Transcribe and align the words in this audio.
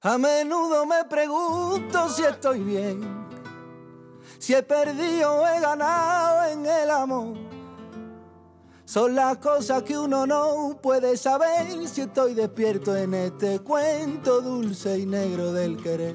A 0.00 0.16
menudo 0.16 0.86
me 0.86 1.04
pregunto 1.06 2.08
si 2.08 2.22
estoy 2.22 2.60
bien, 2.60 3.00
si 4.38 4.54
he 4.54 4.62
perdido 4.62 5.40
o 5.40 5.44
he 5.44 5.60
ganado 5.60 6.52
en 6.52 6.64
el 6.64 6.88
amor. 6.88 7.36
Son 8.84 9.16
las 9.16 9.38
cosas 9.38 9.82
que 9.82 9.98
uno 9.98 10.24
no 10.24 10.78
puede 10.80 11.16
saber 11.16 11.88
si 11.88 12.02
estoy 12.02 12.34
despierto 12.34 12.94
en 12.94 13.12
este 13.12 13.58
cuento 13.58 14.40
dulce 14.40 15.00
y 15.00 15.04
negro 15.04 15.52
del 15.52 15.82
querer. 15.82 16.14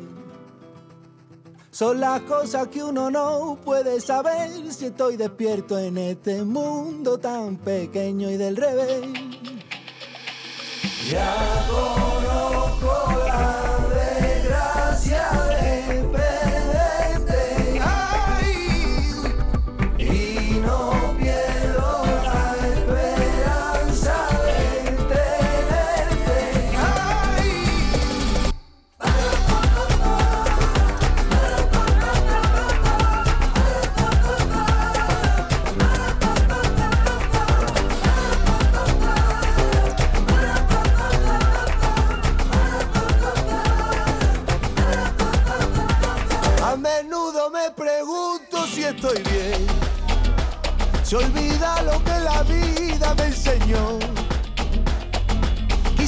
Son 1.70 2.00
las 2.00 2.22
cosas 2.22 2.70
que 2.70 2.82
uno 2.82 3.12
no 3.12 3.58
puede 3.66 4.00
saber 4.00 4.72
si 4.72 4.86
estoy 4.86 5.18
despierto 5.18 5.78
en 5.78 5.98
este 5.98 6.42
mundo 6.44 7.18
tan 7.18 7.58
pequeño 7.58 8.30
y 8.30 8.38
del 8.38 8.56
revés. 8.56 9.02
Ya 11.10 11.68
conozco 11.70 13.28
la 13.28 13.53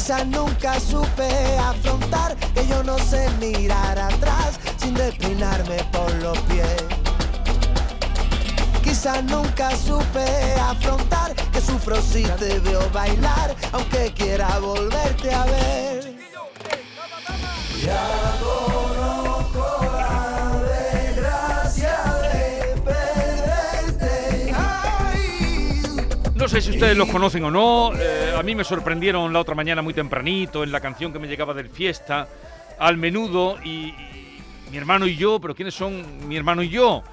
Quizás 0.05 0.27
nunca 0.27 0.79
supe 0.79 1.27
afrontar 1.57 2.35
que 2.53 2.67
yo 2.67 2.83
no 2.83 2.95
sé 2.99 3.27
mirar 3.39 3.97
atrás 3.97 4.59
sin 4.77 4.93
despeinarme 4.93 5.77
por 5.91 6.13
los 6.21 6.37
pies. 6.41 6.83
Quizás 8.83 9.23
nunca 9.23 9.75
supe 9.75 10.23
afrontar 10.61 11.33
que 11.51 11.59
sufro 11.59 11.99
si 12.03 12.21
te 12.21 12.59
veo 12.59 12.87
bailar, 12.91 13.55
aunque 13.71 14.13
quiera 14.13 14.59
volverte 14.59 15.33
a 15.33 15.45
ver. 15.45 16.13
Ya 17.83 18.07
conozco 18.39 19.89
la 19.91 20.61
desgracia 20.69 21.95
de 22.21 22.79
perderte. 22.81 24.53
No 26.35 26.47
sé 26.47 26.61
si 26.61 26.69
ustedes 26.69 26.95
los 26.95 27.09
conocen 27.09 27.43
o 27.45 27.49
no. 27.49 27.91
eh, 27.95 28.24
a 28.37 28.43
mí 28.43 28.55
me 28.55 28.63
sorprendieron 28.63 29.31
la 29.33 29.39
otra 29.39 29.55
mañana 29.55 29.81
muy 29.81 29.93
tempranito 29.93 30.63
en 30.63 30.71
la 30.71 30.79
canción 30.79 31.13
que 31.13 31.19
me 31.19 31.27
llegaba 31.27 31.53
del 31.53 31.69
fiesta, 31.69 32.27
al 32.79 32.97
menudo, 32.97 33.57
y, 33.63 33.87
y 33.89 34.41
mi 34.71 34.77
hermano 34.77 35.07
y 35.07 35.15
yo, 35.15 35.39
pero 35.39 35.55
¿quiénes 35.55 35.73
son 35.73 36.27
mi 36.27 36.35
hermano 36.37 36.61
y 36.63 36.69
yo? 36.69 37.03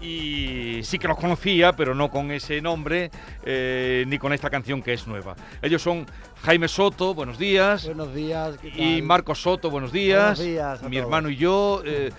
Y 0.00 0.80
sí 0.84 0.98
que 0.98 1.08
los 1.08 1.18
conocía, 1.18 1.72
pero 1.74 1.92
no 1.94 2.08
con 2.08 2.30
ese 2.30 2.60
nombre, 2.60 3.10
eh, 3.44 4.04
ni 4.06 4.18
con 4.18 4.32
esta 4.32 4.48
canción 4.48 4.80
que 4.80 4.92
es 4.92 5.06
nueva. 5.08 5.34
Ellos 5.60 5.82
son 5.82 6.06
Jaime 6.42 6.68
Soto, 6.68 7.14
buenos 7.14 7.36
días. 7.38 7.84
Buenos 7.86 8.14
días. 8.14 8.56
¿qué 8.58 8.68
Y 8.76 8.98
tal? 8.98 9.02
Marcos 9.02 9.42
Soto, 9.42 9.70
buenos 9.70 9.90
días. 9.90 10.38
Buenos 10.38 10.44
días 10.54 10.82
a 10.82 10.88
Mi 10.88 10.96
todos. 10.96 11.06
hermano 11.06 11.30
y 11.30 11.36
yo. 11.36 11.82
eh, 11.84 12.12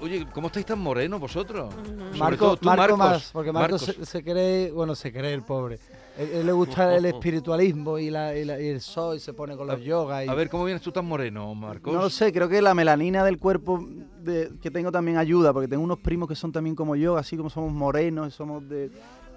oye, 0.00 0.24
¿cómo 0.32 0.46
estáis 0.46 0.66
tan 0.66 0.78
morenos 0.78 1.18
vosotros? 1.18 1.74
Marco, 2.16 2.44
todo 2.46 2.56
tú, 2.58 2.66
Marco 2.66 2.96
Marcos. 2.96 2.98
más, 2.98 3.30
porque 3.32 3.50
Marco 3.50 3.78
se 3.78 4.22
cree, 4.22 4.70
bueno, 4.70 4.94
se 4.94 5.12
cree 5.12 5.34
el 5.34 5.42
pobre. 5.42 5.80
Él, 6.16 6.30
él 6.32 6.46
le 6.46 6.52
gusta 6.52 6.94
el 6.96 7.04
espiritualismo 7.06 7.98
y, 7.98 8.10
la, 8.10 8.36
y, 8.36 8.44
la- 8.44 8.60
y 8.60 8.68
el 8.68 8.80
sol, 8.80 9.16
y 9.16 9.20
se 9.20 9.32
pone 9.32 9.56
con 9.56 9.66
los 9.66 9.80
yogas. 9.82 10.24
Y, 10.24 10.28
A 10.28 10.34
ver, 10.34 10.48
¿cómo 10.48 10.64
vienes 10.64 10.82
tú 10.82 10.92
tan 10.92 11.04
moreno, 11.06 11.54
Marcos? 11.54 11.92
No 11.92 12.02
lo 12.02 12.10
sé, 12.10 12.32
creo 12.32 12.48
que 12.48 12.62
la 12.62 12.74
melanina 12.74 13.24
del 13.24 13.38
cuerpo 13.38 13.84
de- 14.22 14.50
que 14.62 14.70
tengo 14.70 14.92
también 14.92 15.16
ayuda, 15.18 15.52
porque 15.52 15.68
tengo 15.68 15.82
unos 15.82 15.98
primos 15.98 16.28
que 16.28 16.34
son 16.36 16.52
también 16.52 16.76
como 16.76 16.94
yo, 16.96 17.16
así 17.16 17.36
como 17.36 17.50
somos 17.50 17.72
morenos, 17.72 18.28
y 18.28 18.30
somos 18.30 18.66
de, 18.68 18.90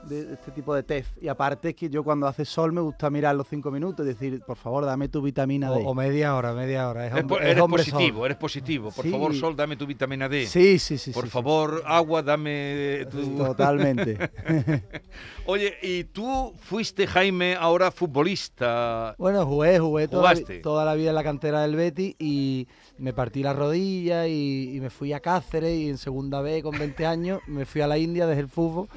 de 0.07 0.33
este 0.33 0.51
tipo 0.51 0.73
de 0.73 0.83
tez. 0.83 1.07
Y 1.21 1.27
aparte 1.27 1.69
es 1.69 1.75
que 1.75 1.89
yo 1.89 2.03
cuando 2.03 2.27
hace 2.27 2.45
sol 2.45 2.71
me 2.71 2.81
gusta 2.81 3.09
mirar 3.09 3.35
los 3.35 3.47
cinco 3.47 3.71
minutos 3.71 4.05
y 4.05 4.09
decir, 4.09 4.41
por 4.45 4.57
favor, 4.57 4.85
dame 4.85 5.07
tu 5.09 5.21
vitamina 5.21 5.69
D. 5.71 5.83
o, 5.85 5.89
o 5.89 5.93
media 5.93 6.35
hora, 6.35 6.53
media 6.53 6.89
hora. 6.89 7.07
Es 7.07 7.13
hombre, 7.13 7.37
es 7.45 7.51
eres 7.51 7.63
hombre 7.63 7.83
positivo, 7.83 8.17
sol. 8.19 8.25
eres 8.25 8.37
positivo. 8.37 8.91
Por 8.91 9.05
Sí. 9.05 9.11
favor, 9.11 9.35
Sol, 9.35 9.55
dame 9.55 9.75
tu 9.75 9.85
vitamina 9.85 10.27
D. 10.29 10.45
Sí, 10.47 10.79
sí, 10.79 10.97
sí. 10.97 11.11
Por 11.11 11.23
sí, 11.23 11.29
sí. 11.29 11.33
favor, 11.33 11.83
agua, 11.85 12.21
dame 12.23 13.05
tu... 13.11 13.35
Totalmente. 13.37 14.17
Oye, 15.45 15.75
y 15.81 16.03
tú 16.05 16.53
fuiste, 16.59 17.07
Jaime, 17.07 17.55
ahora 17.55 17.91
futbolista. 17.91 19.15
Bueno, 19.17 19.45
jugué, 19.45 19.79
jugué 19.79 20.07
toda, 20.07 20.29
¿Jugaste? 20.33 20.59
toda 20.59 20.83
la 20.85 20.93
vida 20.95 21.09
en 21.09 21.15
la 21.15 21.23
cantera 21.23 21.61
del 21.61 21.75
Betis 21.75 22.15
y 22.19 22.67
me 22.97 23.13
partí 23.13 23.43
la 23.43 23.53
rodilla 23.53 24.27
y, 24.27 24.75
y 24.75 24.79
me 24.81 24.89
fui 24.89 25.13
a 25.13 25.19
Cáceres 25.19 25.77
y 25.77 25.89
en 25.89 25.97
segunda 25.97 26.41
B 26.41 26.61
con 26.63 26.77
20 26.77 27.05
años 27.05 27.39
me 27.47 27.65
fui 27.65 27.81
a 27.81 27.87
la 27.87 27.97
India 27.97 28.25
desde 28.27 28.41
el 28.41 28.49
fútbol 28.49 28.87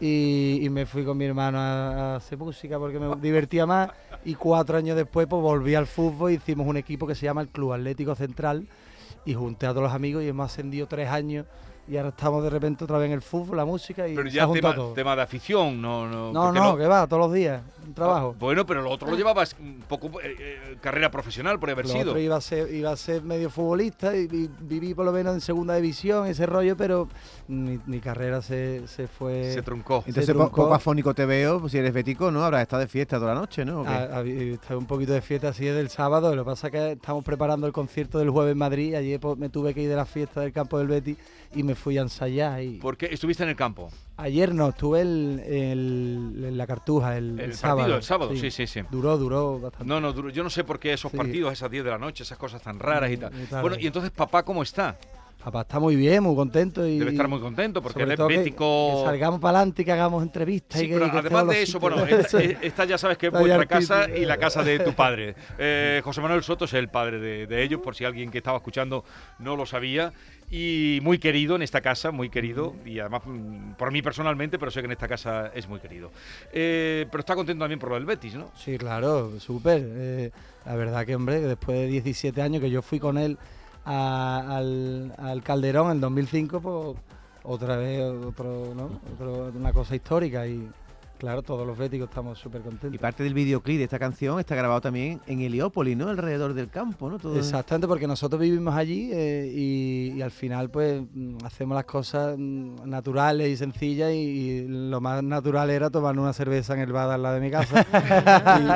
y, 0.00 0.66
me 0.70 0.86
fui 0.86 1.04
con 1.04 1.16
mi 1.16 1.24
hermano 1.24 1.58
a, 1.58 2.12
a 2.12 2.16
hacer 2.16 2.38
música 2.38 2.78
porque 2.78 2.98
me 2.98 3.14
divertía 3.16 3.66
más. 3.66 3.90
Y 4.24 4.34
cuatro 4.34 4.76
años 4.76 4.96
después 4.96 5.26
pues 5.26 5.40
volví 5.40 5.74
al 5.74 5.86
fútbol 5.86 6.32
hicimos 6.32 6.66
un 6.66 6.76
equipo 6.76 7.06
que 7.06 7.14
se 7.14 7.26
llama 7.26 7.42
el 7.42 7.48
Club 7.48 7.72
Atlético 7.72 8.14
Central 8.14 8.66
y 9.24 9.34
junté 9.34 9.66
a 9.66 9.70
todos 9.70 9.84
los 9.84 9.92
amigos 9.92 10.22
y 10.22 10.28
hemos 10.28 10.50
ascendido 10.50 10.86
tres 10.86 11.08
años 11.08 11.46
y 11.88 11.96
ahora 11.96 12.08
estamos 12.10 12.42
de 12.42 12.50
repente 12.50 12.84
otra 12.84 12.98
vez 12.98 13.06
en 13.06 13.12
el 13.12 13.22
fútbol, 13.22 13.56
la 13.56 13.64
música 13.64 14.08
y 14.08 14.14
Pero 14.14 14.28
se 14.28 14.36
ya 14.36 14.46
juntado 14.46 14.72
tema, 14.72 14.84
todo. 14.84 14.92
tema 14.94 15.16
de 15.16 15.22
afición, 15.22 15.80
no... 15.80 16.06
No, 16.08 16.32
no, 16.32 16.52
no, 16.52 16.76
que 16.76 16.86
va, 16.86 17.06
todos 17.06 17.20
los 17.22 17.32
días, 17.32 17.62
un 17.86 17.94
trabajo. 17.94 18.32
Ah, 18.34 18.38
Bueno, 18.40 18.66
pero 18.66 18.82
lo 18.82 18.90
otro 18.90 19.08
lo 19.10 19.16
llevabas 19.16 19.54
un 19.60 19.82
poco 19.88 20.20
eh, 20.20 20.34
eh, 20.38 20.76
carrera 20.80 21.10
profesional 21.10 21.58
por 21.60 21.70
haber 21.70 21.86
Lo 21.86 21.92
sido. 21.92 22.10
otro 22.10 22.18
iba 22.20 22.36
a 22.36 22.40
ser, 22.40 22.72
iba 22.74 22.90
a 22.90 22.96
ser 22.96 23.22
medio 23.22 23.50
futbolista 23.50 24.16
y, 24.16 24.22
y 24.30 24.50
viví 24.60 24.94
por 24.94 25.04
lo 25.04 25.12
menos 25.12 25.34
en 25.34 25.40
segunda 25.40 25.76
división, 25.76 26.26
ese 26.26 26.44
rollo, 26.46 26.76
pero 26.76 27.08
mi, 27.48 27.78
mi 27.86 28.00
carrera 28.00 28.42
se, 28.42 28.86
se 28.88 29.06
fue. 29.06 29.52
Se 29.52 29.62
truncó. 29.62 29.98
Entonces, 29.98 30.26
Se 30.26 30.32
truncó. 30.32 30.62
poco 30.62 30.74
afónico 30.74 31.14
te 31.14 31.24
veo, 31.26 31.60
pues 31.60 31.72
si 31.72 31.78
eres 31.78 31.92
bético, 31.92 32.30
¿no? 32.32 32.44
Habrás 32.44 32.62
estado 32.62 32.80
de 32.80 32.88
fiesta 32.88 33.18
toda 33.18 33.34
la 33.34 33.40
noche, 33.40 33.64
¿no? 33.64 33.84
Estaba 33.84 34.78
un 34.78 34.86
poquito 34.86 35.12
de 35.12 35.20
fiesta 35.20 35.48
así 35.50 35.64
desde 35.66 35.80
el 35.80 35.88
sábado. 35.90 36.34
Lo 36.34 36.42
que 36.44 36.50
pasa 36.50 36.66
es 36.66 36.72
que 36.72 36.92
estamos 36.92 37.22
preparando 37.22 37.66
el 37.68 37.72
concierto 37.72 38.18
del 38.18 38.30
jueves 38.30 38.52
en 38.52 38.58
Madrid. 38.58 38.94
Ayer 38.96 39.20
pues, 39.20 39.38
me 39.38 39.48
tuve 39.48 39.72
que 39.72 39.82
ir 39.82 39.88
de 39.88 39.96
la 39.96 40.04
fiesta 40.06 40.40
del 40.40 40.52
campo 40.52 40.78
del 40.78 40.88
Betis 40.88 41.16
y 41.54 41.62
me 41.62 41.75
fui 41.76 41.96
a 41.98 42.02
ensayar. 42.02 42.60
Y 42.62 42.78
Porque 42.78 43.06
estuviste 43.10 43.42
en 43.44 43.50
el 43.50 43.56
campo. 43.56 43.90
ayer 44.16 44.54
no, 44.54 44.70
estuve 44.70 45.02
el- 45.02 45.40
el- 45.46 46.44
en 46.48 46.58
la 46.58 46.66
cartuja 46.66 47.16
el, 47.16 47.38
El, 47.38 47.54
sábado. 47.54 47.78
partido, 47.78 47.96
el 47.98 48.02
sábado, 48.02 48.36
sí, 48.36 48.50
sí, 48.50 48.66
sí. 48.66 48.80
Duró, 48.90 49.16
duró 49.18 49.60
bastante. 49.60 49.86
No, 49.86 50.00
no, 50.00 50.12
duro. 50.12 50.30
yo 50.30 50.42
no 50.42 50.50
sé 50.50 50.64
por 50.64 50.78
qué 50.80 50.92
esos 50.92 51.10
Sí. 51.12 51.16
partidos, 51.16 51.52
esas 51.52 51.70
10 51.70 51.84
de 51.84 51.90
la 51.90 51.98
noche, 51.98 52.22
esas 52.24 52.38
cosas 52.38 52.60
tan 52.62 52.78
raras 52.78 53.10
y 53.10 53.16
tal. 53.16 53.30
tarde. 53.30 53.60
Bueno, 53.62 53.76
y 53.78 53.86
entonces 53.86 54.10
papá, 54.10 54.42
¿cómo 54.44 54.62
está? 54.62 54.96
Papá 55.44 55.60
está 55.60 55.78
muy 55.78 55.94
bien, 55.94 56.24
muy 56.24 56.34
contento. 56.34 56.84
Y, 56.84 56.98
Debe 56.98 57.12
estar 57.12 57.28
muy 57.28 57.38
contento 57.38 57.80
porque 57.80 58.02
él 58.02 58.10
es 58.10 58.16
todo 58.16 58.26
que- 58.26 58.38
bético. 58.38 59.02
Que, 59.02 59.04
salgamos 59.10 59.38
para 59.38 59.58
adelante 59.58 59.82
y 59.82 59.84
que 59.84 59.92
hagamos 59.92 60.20
entrevistas. 60.24 60.80
Sí, 60.80 60.86
y 60.86 60.88
que, 60.88 60.94
pero 60.94 61.06
y 61.06 61.10
que 61.12 61.18
además 61.18 61.46
de 61.46 61.62
eso, 61.62 61.78
bueno, 61.78 62.04
esta, 62.04 62.40
esta 62.42 62.84
ya 62.86 62.98
sabes 62.98 63.16
que 63.16 63.26
es 63.26 63.32
vuestra 63.32 63.56
el 63.62 63.68
casa 63.68 64.08
y 64.10 64.24
la 64.24 64.38
casa 64.38 64.64
de 64.64 64.80
tu 64.80 64.92
padre. 64.94 65.36
Eh, 65.56 66.00
José 66.02 66.20
Manuel 66.20 66.42
Soto 66.42 66.64
es 66.64 66.72
el 66.74 66.88
padre 66.88 67.20
de, 67.20 67.46
de 67.46 67.62
ellos, 67.62 67.80
por 67.80 67.94
si 67.94 68.04
alguien 68.04 68.32
que 68.32 68.38
estaba 68.38 68.56
escuchando 68.56 69.04
no 69.38 69.54
lo 69.54 69.66
sabía. 69.66 70.12
Y 70.50 71.00
muy 71.02 71.18
querido 71.18 71.56
en 71.56 71.62
esta 71.62 71.80
casa, 71.80 72.10
muy 72.12 72.30
querido. 72.30 72.74
Y 72.84 73.00
además 73.00 73.22
mm, 73.26 73.72
por 73.72 73.90
mí 73.90 74.00
personalmente, 74.02 74.58
pero 74.58 74.70
sé 74.70 74.80
que 74.80 74.86
en 74.86 74.92
esta 74.92 75.08
casa 75.08 75.50
es 75.54 75.68
muy 75.68 75.80
querido. 75.80 76.12
Eh, 76.52 77.06
pero 77.10 77.20
está 77.20 77.34
contento 77.34 77.62
también 77.64 77.80
por 77.80 77.88
lo 77.88 77.96
del 77.96 78.04
Betis, 78.06 78.34
¿no? 78.36 78.50
Sí, 78.56 78.78
claro, 78.78 79.40
súper. 79.40 79.82
Eh, 79.84 80.30
la 80.64 80.76
verdad 80.76 81.04
que, 81.04 81.16
hombre, 81.16 81.40
después 81.40 81.78
de 81.78 81.86
17 81.88 82.40
años 82.42 82.60
que 82.62 82.70
yo 82.70 82.80
fui 82.82 83.00
con 83.00 83.18
él 83.18 83.38
al, 83.84 85.12
al 85.18 85.42
Calderón 85.42 85.90
en 85.92 86.00
2005, 86.00 86.60
pues 86.60 86.98
otra 87.44 87.76
vez 87.76 88.02
otro, 88.02 88.72
¿no? 88.74 89.00
Otro- 89.14 89.52
una 89.54 89.72
cosa 89.72 89.94
histórica 89.96 90.46
y 90.46 90.68
claro, 91.18 91.42
todos 91.42 91.66
los 91.66 91.76
béticos 91.76 92.08
estamos 92.08 92.38
súper 92.38 92.60
Y 92.60 92.64
contentos. 92.64 93.00
parte 93.00 93.22
del 93.24 93.34
videoclip 93.34 93.78
de 93.78 93.84
esta 93.84 93.98
canción 93.98 94.38
está 94.40 94.54
grabado 94.54 94.80
también 94.80 95.20
en 95.26 95.40
Heliópolis, 95.40 95.96
¿no? 95.96 96.08
Alrededor 96.08 96.54
del 96.54 96.68
campo, 96.68 97.08
¿no? 97.10 97.18
Todo 97.18 97.36
Exactamente, 97.38 97.86
porque 97.88 98.06
nosotros 98.06 98.40
vivimos 98.40 98.74
allí 98.74 99.10
eh, 99.12 99.52
y, 99.54 100.12
y 100.16 100.22
al 100.22 100.30
final 100.30 100.70
pues 100.70 101.02
mm, 101.12 101.38
hacemos 101.44 101.74
las 101.74 101.84
cosas 101.84 102.36
mm, 102.38 102.88
naturales 102.88 103.48
y 103.48 103.56
sencillas 103.56 104.12
y, 104.12 104.16
y 104.16 104.68
lo 104.68 105.00
más 105.00 105.22
natural 105.22 105.70
era 105.70 105.90
tomar 105.90 106.18
una 106.18 106.32
cerveza 106.32 106.74
en 106.74 106.80
el 106.80 106.92
bar 106.92 107.10
al 107.10 107.22
lado 107.22 107.34
de 107.36 107.40
mi 107.40 107.50
casa 107.50 107.86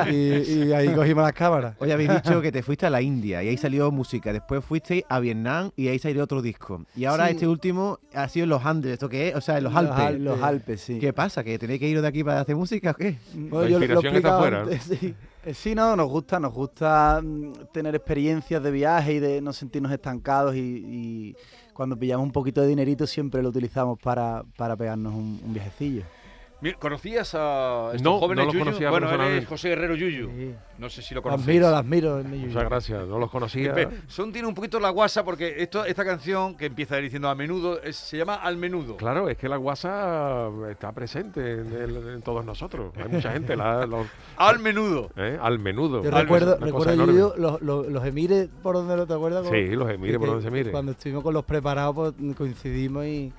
y, 0.11 0.15
y- 0.15 0.63
y 0.71 0.73
ahí 0.73 0.93
cogimos 0.93 1.23
las 1.23 1.33
cámaras. 1.33 1.75
Oye, 1.79 1.93
habéis 1.93 2.09
dicho 2.13 2.41
que 2.41 2.51
te 2.51 2.63
fuiste 2.63 2.85
a 2.85 2.89
la 2.89 3.01
India 3.01 3.43
y 3.43 3.47
ahí 3.49 3.57
salió 3.57 3.91
música. 3.91 4.31
Después 4.33 4.63
fuiste 4.63 5.05
a 5.09 5.19
Vietnam 5.19 5.71
y 5.75 5.87
ahí 5.87 5.99
salió 5.99 6.23
otro 6.23 6.41
disco. 6.41 6.83
Y 6.95 7.05
ahora 7.05 7.27
Sí. 7.27 7.33
este 7.33 7.47
último 7.47 7.99
ha 8.13 8.27
sido 8.27 8.43
en 8.45 8.49
los 8.49 8.65
Andes. 8.65 8.93
¿Esto 8.93 9.09
qué 9.09 9.29
es? 9.29 9.35
O 9.35 9.41
sea, 9.41 9.57
en 9.57 9.63
los 9.65 9.73
Los 9.73 9.81
Alpes. 9.83 10.05
Alpes. 10.05 10.21
Los 10.21 10.41
Alpes, 10.41 10.81
sí. 10.81 10.99
¿Qué 10.99 11.13
pasa? 11.13 11.43
¿Que 11.43 11.57
tenéis 11.59 11.79
que 11.79 11.87
ir 11.87 12.01
de 12.01 12.07
aquí 12.07 12.23
para 12.23 12.30
para 12.31 12.41
hacer 12.41 12.55
música 12.55 12.91
o 12.91 12.93
qué? 12.93 13.17
Bueno, 13.33 13.59
La 13.61 13.67
he 13.67 13.69
inspiración 13.71 13.89
está 13.89 14.07
explicado 14.07 14.39
fuera, 14.39 14.61
antes, 14.61 14.83
sí. 14.83 15.15
Eh, 15.43 15.53
Sí, 15.53 15.73
no, 15.73 15.95
nos 15.95 16.07
gusta, 16.07 16.39
nos 16.39 16.53
gusta 16.53 17.19
mm, 17.21 17.53
tener 17.73 17.95
experiencias 17.95 18.61
de 18.61 18.71
viaje 18.71 19.13
y 19.13 19.19
de 19.19 19.41
no 19.41 19.53
sentirnos 19.53 19.91
estancados 19.91 20.55
y, 20.55 20.59
y 20.59 21.35
cuando 21.73 21.97
pillamos 21.97 22.23
un 22.25 22.31
poquito 22.31 22.61
de 22.61 22.67
dinerito 22.67 23.07
siempre 23.07 23.41
lo 23.41 23.49
utilizamos 23.49 23.97
para, 23.99 24.43
para 24.55 24.75
pegarnos 24.75 25.13
un, 25.13 25.41
un 25.43 25.53
viajecillo. 25.53 26.03
¿Conocías 26.79 27.33
a 27.33 27.87
estos 27.87 28.01
No, 28.03 28.19
jóvenes 28.19 28.37
no 28.37 28.45
los 28.45 28.53
Yuyu? 28.53 28.65
conocía 28.65 28.89
Bueno, 28.91 29.07
él 29.07 29.11
es 29.13 29.17
personalmente. 29.17 29.45
José 29.47 29.69
Guerrero 29.69 29.95
Yuyu. 29.95 30.29
Sí. 30.29 30.55
No 30.77 30.89
sé 30.89 31.01
si 31.01 31.15
lo 31.15 31.21
Las 31.21 31.33
admiro, 31.41 31.69
las 31.71 31.79
admiro. 31.79 32.19
es 32.19 32.25
mi 32.25 32.37
Muchas 32.37 32.63
gracias, 32.65 33.07
no 33.07 33.17
los 33.19 33.31
conocía. 33.31 33.73
Son 34.07 34.31
tiene 34.31 34.47
un 34.47 34.53
poquito 34.53 34.79
la 34.79 34.89
guasa 34.89 35.23
porque 35.23 35.55
esto, 35.57 35.85
esta 35.85 36.05
canción 36.05 36.55
que 36.55 36.67
empieza 36.67 36.97
diciendo 36.97 37.29
a 37.29 37.35
menudo 37.35 37.81
es- 37.81 37.95
se 37.97 38.17
llama 38.17 38.35
Al 38.35 38.57
menudo. 38.57 38.97
Claro, 38.97 39.27
es 39.29 39.37
que 39.37 39.49
la 39.49 39.57
guasa 39.57 40.49
está 40.69 40.91
presente 40.91 41.39
en, 41.61 41.71
el- 41.73 42.09
en 42.15 42.21
todos 42.21 42.45
nosotros. 42.45 42.93
Hay 42.95 43.09
mucha 43.09 43.31
gente, 43.31 43.55
la- 43.55 43.85
los- 43.85 44.07
Al 44.37 44.59
menudo. 44.59 45.09
¿eh? 45.17 45.37
al 45.41 45.57
menudo. 45.59 46.03
Yo 46.03 46.09
Al- 46.15 46.21
recuerdo, 46.23 46.57
recuerdo. 46.59 47.05
Yuyu, 47.05 47.33
los, 47.37 47.61
los, 47.61 47.87
los 47.87 48.05
emires 48.05 48.49
por 48.61 48.75
donde 48.75 48.97
lo 48.97 49.07
te 49.07 49.13
acuerdas. 49.13 49.47
Sí, 49.49 49.67
los 49.75 49.89
emires 49.89 50.17
por 50.19 50.27
donde 50.27 50.43
se 50.43 50.51
mire. 50.51 50.71
Cuando 50.71 50.91
estuvimos 50.91 51.23
con 51.23 51.33
los 51.33 51.43
preparados, 51.43 51.95
pues 51.95 52.35
coincidimos 52.35 53.05
y. 53.05 53.33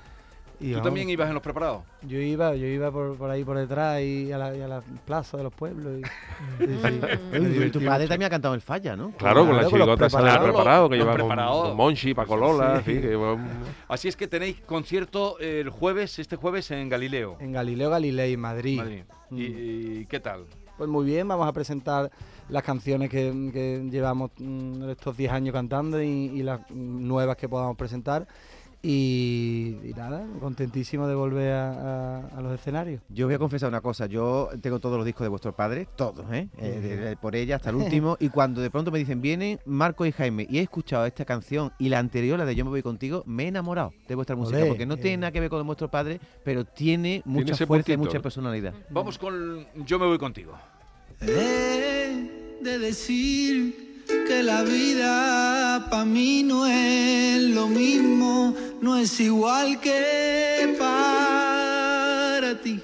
y 0.62 0.68
¿Tú 0.68 0.76
vamos, 0.76 0.84
también 0.84 1.10
ibas 1.10 1.28
en 1.28 1.34
los 1.34 1.42
preparados? 1.42 1.82
Yo 2.02 2.18
iba, 2.18 2.54
yo 2.54 2.66
iba 2.66 2.90
por, 2.90 3.16
por 3.16 3.28
ahí 3.30 3.44
por 3.44 3.58
detrás 3.58 4.00
y 4.00 4.30
a 4.32 4.38
la, 4.38 4.56
y 4.56 4.60
a 4.62 4.68
la 4.68 4.80
plaza 5.04 5.36
de 5.36 5.42
los 5.42 5.52
pueblos. 5.52 5.98
Y, 6.00 6.02
sí, 6.64 6.78
sí. 6.82 7.00
Me 7.32 7.40
Uy, 7.40 7.46
divertí 7.46 7.78
tu 7.78 7.84
padre 7.84 8.06
también 8.08 8.26
ha 8.26 8.30
cantado 8.30 8.54
el 8.54 8.60
falla, 8.60 8.94
¿no? 8.96 9.10
Claro, 9.16 9.44
con 9.46 9.56
la 9.56 9.62
Claro, 9.62 9.70
con 9.70 9.78
los 9.80 9.88
chirigota 9.98 10.06
esa 10.06 10.18
del 10.18 10.26
preparados. 10.26 10.54
preparado 10.54 10.88
que 10.88 10.96
lleva 10.96 11.16
con, 11.18 11.68
con 11.68 11.76
Monchi, 11.76 12.14
Paco 12.14 12.36
Lola, 12.36 12.76
en 12.76 12.82
fin, 12.84 13.00
que 13.00 13.16
un- 13.16 13.48
Así 13.88 14.08
es 14.08 14.16
que 14.16 14.28
tenéis 14.28 14.60
concierto 14.62 15.38
el 15.40 15.68
jueves, 15.70 16.18
este 16.18 16.36
jueves 16.36 16.70
en 16.70 16.88
Galileo. 16.88 17.36
En 17.40 17.52
Galileo 17.52 17.90
Galilei, 17.90 18.36
Madrid. 18.36 18.78
Madrid. 18.78 19.02
Mm. 19.30 19.38
¿Y, 19.38 19.42
y 20.00 20.06
qué 20.06 20.20
tal? 20.20 20.44
Pues 20.78 20.88
muy 20.88 21.04
bien, 21.04 21.28
vamos 21.28 21.46
a 21.46 21.52
presentar 21.52 22.10
las 22.48 22.62
canciones 22.62 23.08
que, 23.10 23.50
que 23.52 23.86
llevamos 23.90 24.30
mm, 24.38 24.90
estos 24.90 25.16
10 25.16 25.30
años 25.32 25.52
cantando 25.52 26.02
y, 26.02 26.06
y 26.08 26.42
las 26.42 26.60
nuevas 26.70 27.36
que 27.36 27.48
podamos 27.48 27.76
presentar. 27.76 28.26
Y, 28.84 29.76
y 29.84 29.92
nada, 29.96 30.26
contentísimo 30.40 31.06
de 31.06 31.14
volver 31.14 31.52
a, 31.52 31.70
a- 32.16 32.26
a 32.36 32.40
los 32.42 32.52
escenarios. 32.52 33.00
Yo 33.08 33.26
voy 33.26 33.34
a 33.34 33.38
confesar 33.38 33.68
una 33.68 33.80
cosa, 33.80 34.06
yo 34.06 34.48
tengo 34.60 34.80
todos 34.80 34.96
los 34.96 35.06
discos 35.06 35.24
de 35.24 35.28
vuestros 35.28 35.54
padres, 35.54 35.86
todos, 35.94 36.26
¿eh? 36.32 36.48
Eh, 36.58 36.80
de- 36.82 36.96
de- 36.96 37.16
por 37.16 37.36
ella 37.36 37.56
hasta 37.56 37.70
el 37.70 37.76
último, 38.02 38.16
y 38.18 38.28
cuando 38.28 38.60
de 38.60 38.70
pronto 38.70 38.90
me 38.90 38.98
dicen, 38.98 39.22
vienen 39.22 39.60
Marco 39.66 40.04
y 40.04 40.10
Jaime, 40.10 40.48
y 40.50 40.58
he 40.58 40.62
escuchado 40.62 41.06
esta 41.06 41.24
canción 41.24 41.72
y 41.78 41.90
la 41.90 42.00
anterior, 42.00 42.36
la 42.38 42.44
de 42.44 42.56
Yo 42.56 42.64
me 42.64 42.70
voy 42.72 42.82
contigo, 42.82 43.22
me 43.24 43.44
he 43.44 43.48
enamorado 43.48 43.92
de 44.08 44.14
vuestra 44.16 44.34
música, 44.34 44.58
Olé, 44.58 44.66
porque 44.66 44.84
no 44.84 44.96
tiene 44.96 45.18
nada 45.18 45.30
que 45.30 45.38
ver 45.38 45.48
con 45.50 45.64
vuestros 45.64 45.88
padres, 45.88 46.18
pero 46.44 46.64
tiene 46.64 47.22
mucha 47.24 47.54
fuerza 47.66 47.92
y 47.92 47.96
mucha 47.96 48.18
personalidad. 48.20 48.74
Vamos 48.90 49.16
con 49.16 49.64
Yo 49.86 49.98
me 50.00 50.06
voy 50.06 50.18
contigo. 50.18 50.54
He 51.20 52.58
de 52.62 52.78
decir 52.80 54.02
que 54.26 54.42
la 54.42 54.62
vida 54.64 55.86
para 55.88 56.04
mí 56.04 56.42
no 56.42 56.66
es 56.66 57.40
lo 57.42 57.68
mismo, 57.68 58.54
no 58.82 58.96
es 58.96 59.18
igual 59.20 59.80
que 59.80 60.76
para 60.78 62.60
ti. 62.60 62.80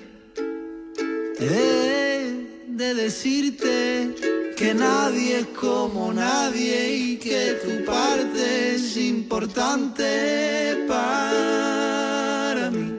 He 1.41 2.47
de 2.69 2.95
decirte 2.95 4.15
que 4.57 4.75
nadie 4.75 5.41
es 5.41 5.47
como 5.49 6.13
nadie 6.13 6.97
y 6.97 7.17
que 7.17 7.59
tu 7.65 7.85
parte 7.85 8.77
es 8.77 8.97
importante 8.97 10.85
para 10.87 12.71
mí. 12.71 12.95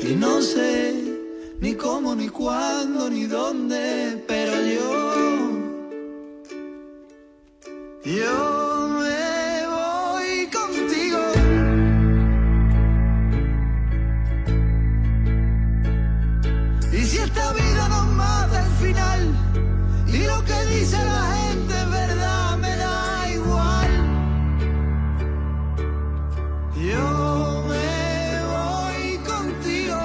Y 0.00 0.14
no 0.14 0.40
sé 0.40 0.94
ni 1.60 1.74
cómo, 1.74 2.14
ni 2.14 2.28
cuándo, 2.30 3.10
ni 3.10 3.26
dónde, 3.26 4.24
pero 4.26 4.52
yo, 4.62 5.52
yo 8.04 8.67
esta 17.28 17.52
vida 17.52 17.88
nos 17.88 18.06
mata 18.06 18.58
al 18.64 18.70
final, 18.82 19.20
y 20.06 20.18
lo 20.30 20.42
que 20.44 20.58
dice 20.74 20.96
la 20.96 21.22
gente 21.36 21.74
es 21.82 21.90
verdad, 21.90 22.56
me 22.56 22.74
da 22.76 23.28
igual. 23.38 23.90
Yo 26.90 27.64
me 27.70 27.90
voy 28.54 29.02
contigo. 29.32 29.98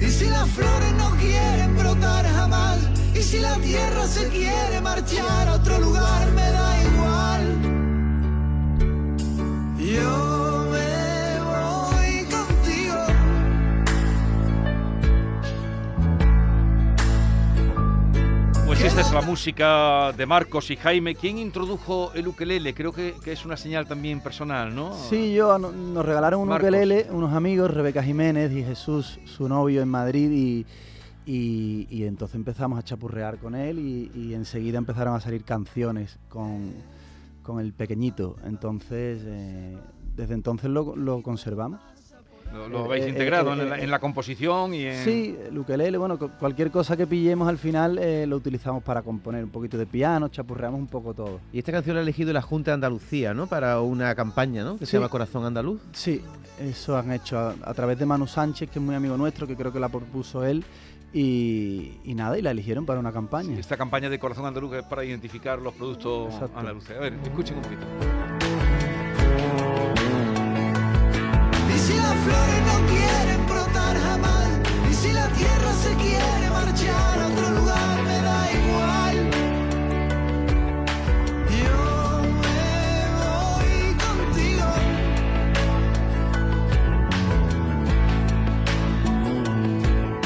Y 0.00 0.08
si 0.10 0.26
las 0.30 0.48
flores 0.56 0.92
no 1.02 1.10
quieren 1.22 1.76
brotar 1.76 2.24
jamás, 2.38 2.78
y 3.14 3.22
si 3.22 3.38
la 3.38 3.56
tierra 3.56 4.06
se 4.06 4.28
quiere 4.28 4.80
marchar 4.80 5.48
a 5.48 5.54
otro 5.56 5.78
lugar, 5.78 6.19
Pues 18.80 18.94
esta 18.96 19.00
es 19.02 19.12
la 19.12 19.20
música 19.20 20.10
de 20.12 20.24
Marcos 20.24 20.70
y 20.70 20.76
Jaime. 20.76 21.14
¿Quién 21.14 21.36
introdujo 21.38 22.12
el 22.14 22.26
ukelele? 22.28 22.72
Creo 22.72 22.92
que, 22.92 23.14
que 23.22 23.32
es 23.32 23.44
una 23.44 23.56
señal 23.58 23.86
también 23.86 24.20
personal, 24.22 24.74
¿no? 24.74 24.94
Sí, 24.94 25.34
yo 25.34 25.58
no- 25.58 25.70
nos 25.70 26.04
regalaron 26.04 26.40
un 26.40 26.48
Marcos. 26.48 26.66
ukelele, 26.70 27.06
unos 27.10 27.34
amigos, 27.34 27.72
Rebeca 27.74 28.02
Jiménez 28.02 28.50
y 28.52 28.64
Jesús, 28.64 29.20
su 29.26 29.48
novio 29.50 29.82
en 29.82 29.88
Madrid, 29.88 30.30
y, 30.30 30.66
y- 31.30 31.86
y 31.90 32.04
entonces 32.04 32.36
empezamos 32.36 32.78
a 32.78 32.82
chapurrear 32.82 33.36
con 33.38 33.54
él 33.54 33.78
y, 33.78 34.10
y 34.14 34.32
enseguida 34.32 34.78
empezaron 34.78 35.14
a 35.14 35.20
salir 35.20 35.44
canciones 35.44 36.18
con, 36.30 36.72
con 37.42 37.60
el 37.60 37.74
pequeñito. 37.74 38.36
Entonces, 38.46 39.20
eh, 39.26 39.76
desde 40.16 40.32
entonces 40.32 40.70
lo, 40.70 40.96
lo 40.96 41.22
conservamos. 41.22 41.80
Lo, 42.52 42.68
lo 42.68 42.84
habéis 42.84 43.04
Eh, 43.04 43.06
eh, 43.06 43.10
integrado 43.10 43.50
eh, 43.54 43.62
en, 43.62 43.70
la, 43.70 43.78
eh, 43.78 43.84
en 43.84 43.90
la 43.90 43.98
composición 44.00 44.74
y 44.74 44.84
en... 44.84 45.04
Sí, 45.04 45.36
el 45.48 45.56
ukelele, 45.56 45.96
bueno, 45.98 46.18
cu- 46.18 46.30
cualquier 46.38 46.70
cosa 46.70 46.96
que 46.96 47.06
pillemos 47.06 47.48
al 47.48 47.58
final 47.58 47.98
eh, 47.98 48.26
lo 48.26 48.36
utilizamos 48.36 48.82
para 48.82 49.02
componer 49.02 49.44
un 49.44 49.50
poquito 49.50 49.78
de 49.78 49.86
piano, 49.86 50.28
chapurreamos 50.28 50.80
un 50.80 50.86
poco 50.88 51.14
todo. 51.14 51.40
Y 51.52 51.58
esta 51.58 51.70
canción 51.72 51.94
la 51.94 52.00
ha 52.00 52.02
elegido 52.02 52.32
la 52.32 52.42
Junta 52.42 52.72
de 52.72 52.74
Andalucía, 52.74 53.34
¿no? 53.34 53.46
Para 53.46 53.80
una 53.80 54.14
campaña, 54.14 54.64
¿no? 54.64 54.76
Que 54.76 54.86
Sí. 54.86 54.92
se 54.92 54.96
llama 54.96 55.08
Corazón 55.08 55.44
Andaluz. 55.44 55.80
Sí, 55.92 56.22
eso 56.60 56.96
han 56.96 57.12
hecho 57.12 57.38
a, 57.38 57.54
a 57.62 57.72
través 57.74 57.98
de 57.98 58.06
Manu 58.06 58.26
Sánchez, 58.26 58.68
que 58.70 58.78
es 58.78 58.84
muy 58.84 58.94
amigo 58.94 59.16
nuestro, 59.16 59.46
que 59.46 59.54
creo 59.56 59.72
que 59.72 59.78
la 59.80 59.88
propuso 59.88 60.44
él, 60.44 60.64
y, 61.12 61.98
y 62.04 62.14
nada, 62.14 62.38
y 62.38 62.42
la 62.42 62.50
eligieron 62.50 62.84
para 62.86 63.00
una 63.00 63.12
campaña. 63.12 63.58
Esta 63.58 63.76
campaña 63.76 64.08
de 64.08 64.18
Corazón 64.18 64.46
Andaluz 64.46 64.74
es 64.74 64.84
para 64.84 65.04
identificar 65.04 65.58
los 65.60 65.74
productos 65.74 66.34
Exacto. 66.34 66.58
andaluces. 66.58 66.96
A 66.96 67.00
ver, 67.00 67.14
escuchen 67.24 67.56
un 67.56 67.62
poquito. 67.62 67.86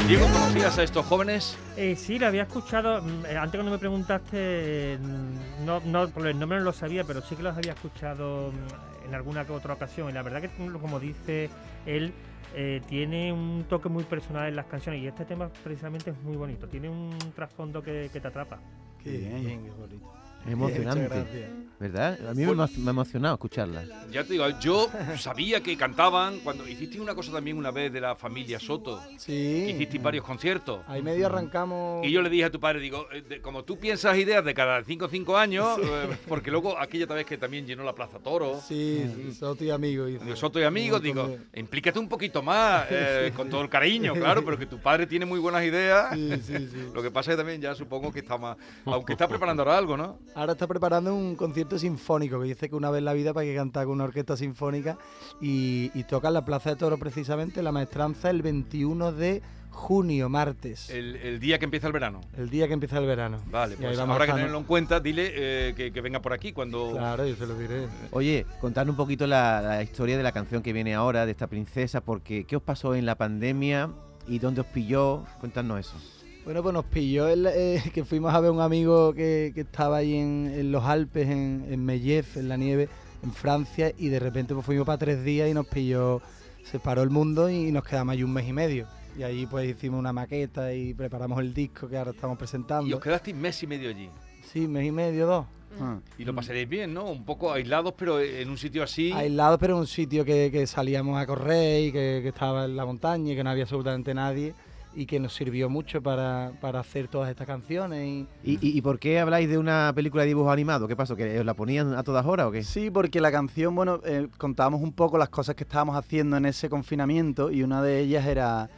Diego, 0.06 0.26
¿conocías 0.26 0.76
a 0.78 0.82
estos 0.82 1.06
jóvenes? 1.06 1.56
Eh, 1.76 1.96
sí, 1.96 2.18
lo 2.18 2.26
había 2.26 2.42
escuchado. 2.42 3.00
mm, 3.02 3.25
eh, 3.26 3.37
Antes 3.38 3.58
cuando 3.58 3.73
me 3.73 3.78
preguntaste, 3.78 4.99
mm, 5.00 5.64
no, 5.64 5.80
no, 5.80 6.08
por 6.11 6.26
el 6.26 6.38
nombre 6.38 6.58
no 6.58 6.64
lo 6.64 6.73
sabía, 6.73 7.04
pero 7.04 7.23
sí 7.23 7.34
que 7.37 7.42
los 7.42 7.56
había 7.56 7.73
escuchado 7.73 8.52
mm, 8.52 9.06
en 9.08 9.14
alguna 9.14 9.46
que 9.46 9.52
otra 9.52 9.73
ocasión. 9.75 10.11
Y 10.11 10.12
la 10.12 10.23
verdad 10.23 10.42
que, 10.42 10.50
como 10.73 11.00
dice 11.00 11.49
él, 11.87 12.12
eh, 12.54 12.82
tiene 12.87 13.32
un 13.32 13.64
toque 13.68 13.88
muy 13.88 14.04
personal 14.04 14.46
en 14.46 14.56
las 14.56 14.66
canciones. 14.66 15.02
Y 15.02 15.06
este 15.06 15.25
tema 15.25 15.49
precisamente 15.62 16.11
es 16.11 16.20
muy 16.23 16.37
bonito. 16.37 16.68
Tiene 16.68 16.90
un 16.90 17.16
trasfondo 17.34 17.82
que, 17.82 18.11
que 18.12 18.20
te 18.20 18.28
atrapa. 18.28 18.58
Qué 19.02 19.11
bien. 19.11 19.64
qué 19.64 19.70
bonito. 19.70 20.12
Es 20.44 20.52
emocionante. 20.52 21.49
¿Verdad? 21.85 22.19
A 22.29 22.33
mí 22.33 22.47
me, 22.47 22.62
ha 22.62 22.91
emocionado 22.91 23.35
escucharla. 23.35 23.85
Ya 24.11 24.25
te 24.25 24.33
digo, 24.33 24.49
yo 24.59 24.88
sabía 25.19 25.62
que 25.62 25.76
cantaban 25.76 26.41
cuando 26.41 26.67
hiciste 26.67 26.99
una 26.99 27.14
cosa 27.14 27.31
también 27.33 27.59
una 27.59 27.71
vez 27.71 27.93
de 27.93 28.00
la 28.00 28.17
familia 28.17 28.59
Soto. 28.59 29.03
Sí. 29.19 29.67
Hiciste 29.69 29.99
varios 29.99 30.25
conciertos. 30.25 30.81
Ahí 30.87 31.03
medio 31.03 31.26
arrancamos. 31.26 32.07
Y 32.07 32.11
yo 32.11 32.23
le 32.23 32.31
dije 32.31 32.45
a 32.45 32.50
tu 32.50 32.59
padre, 32.59 32.81
digo, 32.81 33.07
eh, 33.12 33.41
como 33.43 33.64
tú 33.64 33.79
piensas 33.79 34.17
ideas 34.17 34.43
de 34.45 34.55
cada 34.55 34.83
5 34.83 35.05
o 35.05 35.09
5 35.09 35.37
años, 35.37 35.79
eh, 35.83 36.17
porque 36.26 36.50
luego 36.50 36.79
aquella 36.79 37.05
otra 37.05 37.17
vez 37.17 37.26
que 37.26 37.37
también 37.37 37.67
llenó 37.67 37.85
la 37.85 37.95
Plaza 37.95 38.19
Toro, 38.19 38.61
Sí, 38.67 39.05
sí, 39.14 39.35
Soto 39.35 39.62
y 39.62 39.71
amigos. 39.71 40.11
hizo 40.11 40.25
digo, 40.25 40.37
Soto 40.37 40.61
y 40.61 40.64
amigos, 40.64 41.03
digo, 41.03 41.29
de- 41.29 41.61
implícate 41.61 41.99
un 41.99 42.09
poquito 42.09 42.43
más, 42.43 42.87
eh, 42.91 43.31
con 43.37 43.50
todo 43.50 43.61
el 43.61 43.69
cariño, 43.69 44.14
claro, 44.14 44.43
pero 44.45 44.59
que 44.59 44.67
tu 44.67 44.79
padre 44.79 45.07
tiene 45.07 45.26
muy 45.26 45.38
buenas 45.38 45.64
ideas. 45.64 46.14
Sí, 46.14 46.31
sí, 46.43 46.69
sí. 46.71 46.88
Lo 46.95 47.03
que 47.03 47.11
pasa 47.11 47.31
es 47.33 47.37
que 47.37 47.41
también 47.43 47.61
ya 47.61 47.75
supongo 47.75 48.11
que 48.11 48.21
está 48.21 48.38
más, 48.38 48.57
aunque 48.87 49.12
está 49.12 49.29
preparando 49.29 49.62
ahora 49.62 49.76
algo, 49.76 49.97
¿no? 49.97 50.19
Ahora 50.35 50.53
está 50.53 50.67
preparando 50.67 51.14
un 51.14 51.37
concierto 51.37 51.74
sinfónico, 51.78 52.40
que 52.40 52.47
dice 52.49 52.69
que 52.69 52.75
una 52.76 52.90
vez 52.90 52.99
en 53.00 53.04
la 53.07 53.12
vida 53.14 53.33
para 53.33 53.47
que 53.47 53.54
cantar 53.54 53.85
con 53.87 53.95
una 53.95 54.04
orquesta 54.04 54.37
sinfónica 54.37 54.99
y, 55.40 55.90
y 55.95 56.04
toca 56.04 56.28
en 56.28 56.35
la 56.35 56.45
Plaza 56.45 56.71
de 56.71 56.76
Toro 56.76 56.99
precisamente 56.99 57.62
la 57.62 57.73
maestranza 57.73 58.31
el 58.31 58.43
21 58.43 59.12
de 59.12 59.43
junio, 59.71 60.28
martes, 60.28 60.88
el, 60.90 61.16
El, 61.16 61.26
el 61.26 61.40
día 61.40 61.59
que 61.59 61.64
empieza 61.64 61.88
el 61.88 61.93
verano. 61.93 62.21
día 62.49 62.69
que 62.69 62.75
empieza 62.75 62.99
el 62.99 63.07
verano. 63.07 63.40
Vale, 63.47 63.76
pues 63.76 63.99
habrá 63.99 64.25
que 64.26 64.33
tenerlo 64.33 64.59
en 64.59 64.64
cuenta. 64.64 65.00
Dile 65.00 65.33
eh, 65.35 65.75
que, 65.75 65.93
que 65.93 66.00
venga 66.00 66.23
por 66.23 66.33
aquí 66.33 66.52
cuando... 66.52 66.93
Claro, 66.93 67.26
yo 67.26 67.35
se 67.35 67.45
lo 67.47 67.59
diré. 67.59 67.88
Oye, 68.12 68.47
contadnos 68.61 68.93
un 68.93 68.97
poquito 68.97 69.26
la, 69.26 69.61
la 69.61 69.83
historia 69.83 70.16
de 70.16 70.23
la 70.23 70.31
canción 70.31 70.62
que 70.62 70.73
viene 70.73 70.95
ahora, 70.95 71.26
de 71.26 71.33
esta 71.33 71.49
princesa, 71.49 72.00
porque 72.02 72.45
¿qué 72.45 72.54
os 72.54 72.62
pasó 72.62 72.95
en 72.95 73.04
la 73.04 73.16
pandemia 73.16 73.90
y 74.28 74.38
dónde 74.38 74.61
os 74.61 74.66
pilló? 74.69 75.25
Cuéntanos 75.40 75.81
eso. 75.81 75.97
Bueno, 76.45 76.63
pues 76.63 76.75
nos 76.75 76.85
pilló 76.85 77.27
el, 77.29 77.47
eh, 77.47 77.83
que 77.95 78.05
fuimos 78.05 78.35
a 78.35 78.41
ver 78.41 78.51
un 78.51 78.61
amigo 78.61 79.15
que, 79.15 79.53
que 79.55 79.63
estaba 79.63 79.99
ahí 79.99 80.15
en, 80.15 80.53
en 80.55 80.73
los 80.73 80.85
Alpes, 80.85 81.27
en, 81.29 81.67
en 81.71 81.85
Mellef, 81.85 82.37
en 82.37 82.49
la 82.49 82.59
nieve, 82.59 82.89
en 83.23 83.33
Francia, 83.33 83.93
y 83.97 84.09
de 84.09 84.21
repente 84.21 84.53
pues 84.53 84.67
fuimos 84.67 84.85
para 84.85 84.99
tres 84.99 85.25
días 85.25 85.49
y 85.49 85.55
nos 85.55 85.67
pilló, 85.67 86.21
se 86.63 86.79
paró 86.79 87.03
el 87.03 87.09
mundo 87.09 87.49
y 87.49 87.73
nos 87.73 87.85
quedamos 87.85 88.13
ahí 88.13 88.23
un 88.23 88.33
mes 88.33 88.47
y 88.47 88.53
medio. 88.53 88.87
Y 89.19 89.23
ahí 89.23 89.47
pues 89.47 89.71
hicimos 89.71 89.99
una 89.99 90.13
maqueta 90.13 90.75
y 90.75 90.93
preparamos 90.93 91.41
el 91.41 91.55
disco 91.55 91.89
que 91.89 91.97
ahora 91.97 92.11
estamos 92.11 92.37
presentando. 92.37 92.87
Y 92.91 92.93
os 92.93 93.01
quedasteis 93.01 93.37
mes 93.37 93.63
y 93.63 93.67
medio 93.67 93.89
allí. 93.89 94.11
Sí, 94.53 94.69
mes 94.69 94.87
y 94.87 94.91
medio, 94.91 95.27
dos. 95.27 95.47
Ah. 95.81 95.99
Y 96.19 96.25
lo 96.25 96.35
pasaréis 96.35 96.69
bien, 96.69 96.93
¿no? 96.93 97.07
Un 97.11 97.25
poco 97.25 97.53
aislados, 97.53 97.95
pero 97.97 98.21
en 98.21 98.51
un 98.51 98.59
sitio 98.59 98.83
así. 98.83 99.13
Aislados, 99.13 99.59
pero 99.59 99.75
en 99.75 99.81
un 99.81 99.87
sitio 99.87 100.25
que, 100.27 100.51
que 100.53 100.67
salíamos 100.67 101.19
a 101.19 101.27
correr 101.27 101.85
y 101.85 101.93
que, 101.93 102.21
que 102.23 102.29
estaba 102.29 102.67
en 102.67 102.77
la 102.77 102.85
montaña 102.85 103.33
y 103.33 103.37
que 103.37 103.43
no 103.43 103.51
había 103.51 103.63
absolutamente 103.63 104.13
nadie 104.13 104.53
y 104.97 105.07
que 105.07 105.19
nos 105.21 105.35
sirvió 105.35 105.69
mucho 105.69 106.03
para, 106.03 106.53
para 106.61 106.81
hacer 106.81 107.09
todas 107.09 107.31
estas 107.31 107.47
canciones. 107.47 108.07
Y, 108.07 108.27
¿Y, 108.43 108.59
y, 108.61 108.79
y 108.79 108.83
por 108.83 108.99
qué 108.99 109.19
habláis 109.19 109.49
de 109.49 109.59
una 109.59 109.93
película 109.95 110.23
de 110.23 110.29
dibujo 110.29 110.51
animado? 110.51 110.87
¿Qué 110.89 110.97
pasó? 110.97 111.17
¿Que 111.17 111.39
os 111.41 111.45
la 111.45 111.55
ponían 111.55 111.95
a 111.95 112.03
todas 112.03 112.25
horas 112.27 112.47
o 112.47 112.51
qué? 112.51 112.63
Sí, 112.63 112.91
porque 112.91 113.21
la 113.21 113.33
canción, 113.33 113.75
bueno, 113.75 114.01
eh, 114.05 114.29
contábamos 114.39 114.83
un 114.83 114.93
poco 114.93 115.19
las 115.19 115.29
cosas 115.29 115.55
que 115.55 115.65
estábamos 115.65 115.97
haciendo 115.97 116.37
en 116.37 116.47
ese 116.47 116.69
confinamiento 116.69 117.51
y 117.51 117.63
una 117.63 117.83
de 117.83 118.01
ellas 118.01 118.27
era, 118.27 118.71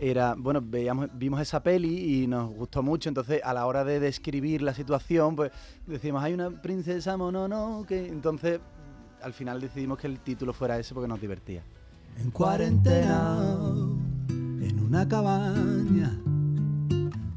era 0.00 0.34
bueno, 0.36 0.60
veíamos, 0.62 1.08
vimos 1.14 1.40
esa 1.40 1.62
peli 1.62 2.22
y 2.22 2.26
nos 2.26 2.50
gustó 2.50 2.82
mucho, 2.82 3.08
entonces 3.08 3.40
a 3.44 3.52
la 3.54 3.66
hora 3.66 3.84
de 3.84 4.00
describir 4.00 4.62
la 4.62 4.74
situación, 4.74 5.36
pues 5.36 5.52
decimos, 5.86 6.22
hay 6.22 6.34
una 6.34 6.50
princesa 6.50 7.16
monono, 7.16 7.84
que 7.86 8.08
entonces 8.08 8.60
al 9.22 9.32
final 9.34 9.60
decidimos 9.60 9.98
que 9.98 10.06
el 10.06 10.18
título 10.20 10.52
fuera 10.52 10.78
ese 10.78 10.94
porque 10.94 11.08
nos 11.08 11.20
divertía. 11.20 11.62
en 12.18 12.30
cuarentena, 12.30 13.58
en 13.62 13.99
una 14.90 15.06
cabaña 15.06 16.10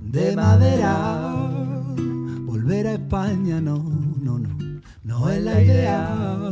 de 0.02 0.36
madera. 0.36 1.40
Volver 2.48 2.88
a 2.88 2.94
España, 2.94 3.62
no, 3.62 3.78
no, 4.20 4.40
no, 4.40 4.50
no 5.04 5.30
es 5.30 5.44
la 5.44 5.62
idea. 5.62 6.50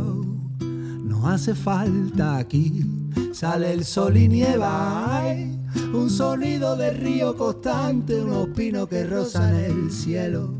No 0.60 1.28
hace 1.28 1.56
falta 1.56 2.38
aquí, 2.38 2.86
sale 3.34 3.74
el 3.74 3.84
sol 3.84 4.16
y 4.16 4.28
nieva. 4.28 5.18
Hay 5.18 5.60
un 5.92 6.08
sonido 6.08 6.78
de 6.78 6.92
río 6.92 7.36
constante, 7.36 8.22
unos 8.22 8.50
pinos 8.50 8.88
que 8.88 9.04
rozan 9.04 9.56
el 9.56 9.92
cielo. 9.92 10.54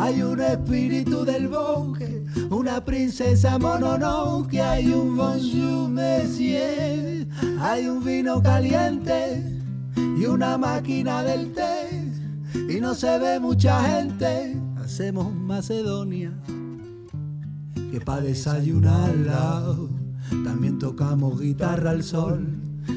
Hay 0.00 0.20
un 0.20 0.38
espíritu 0.42 1.24
del 1.24 1.48
bosque, 1.48 2.26
una 2.50 2.84
princesa 2.84 3.58
mononoke, 3.58 4.60
hay 4.60 4.92
un 4.92 5.16
bonjour 5.16 5.88
monsieur, 5.88 7.26
hay 7.58 7.86
un 7.86 8.04
vino 8.04 8.42
caliente 8.42 9.57
y 10.18 10.24
una 10.26 10.56
máquina 10.58 11.22
del 11.22 11.52
té 11.52 12.12
y 12.68 12.80
no 12.80 12.94
se 12.94 13.18
ve 13.18 13.40
mucha 13.40 13.82
gente. 13.84 14.60
Hacemos 14.76 15.34
Macedonia 15.34 16.32
que 17.90 18.00
para 18.00 18.22
desayunar 18.22 19.10
al 19.10 19.26
lado 19.26 19.88
también 20.44 20.78
tocamos 20.78 21.40
guitarra 21.40 21.90
al 21.90 22.02
sol. 22.02 22.46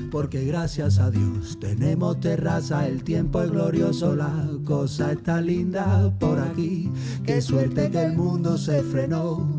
Porque 0.10 0.46
gracias 0.46 1.00
a 1.00 1.10
Dios 1.10 1.58
tenemos 1.60 2.20
terraza, 2.20 2.88
el 2.88 3.04
tiempo 3.04 3.42
es 3.42 3.52
glorioso, 3.52 4.16
la 4.16 4.32
cosa 4.66 5.12
está 5.14 5.42
linda 5.42 6.14
por 6.20 6.40
aquí. 6.40 6.92
Qué 7.26 7.42
suerte 7.42 7.90
que 7.90 8.06
el 8.06 8.18
mundo 8.18 8.58
se 8.58 8.84
frenó, 8.84 9.50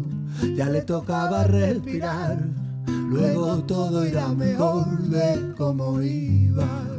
ya 0.55 0.69
le 0.69 0.83
tocaba 0.83 1.45
respirar. 1.45 2.39
Luego 2.87 3.63
todo 3.65 4.07
irá 4.07 4.29
mejor 4.29 4.87
de 5.03 5.55
como 5.55 6.01
iba. 6.01 6.92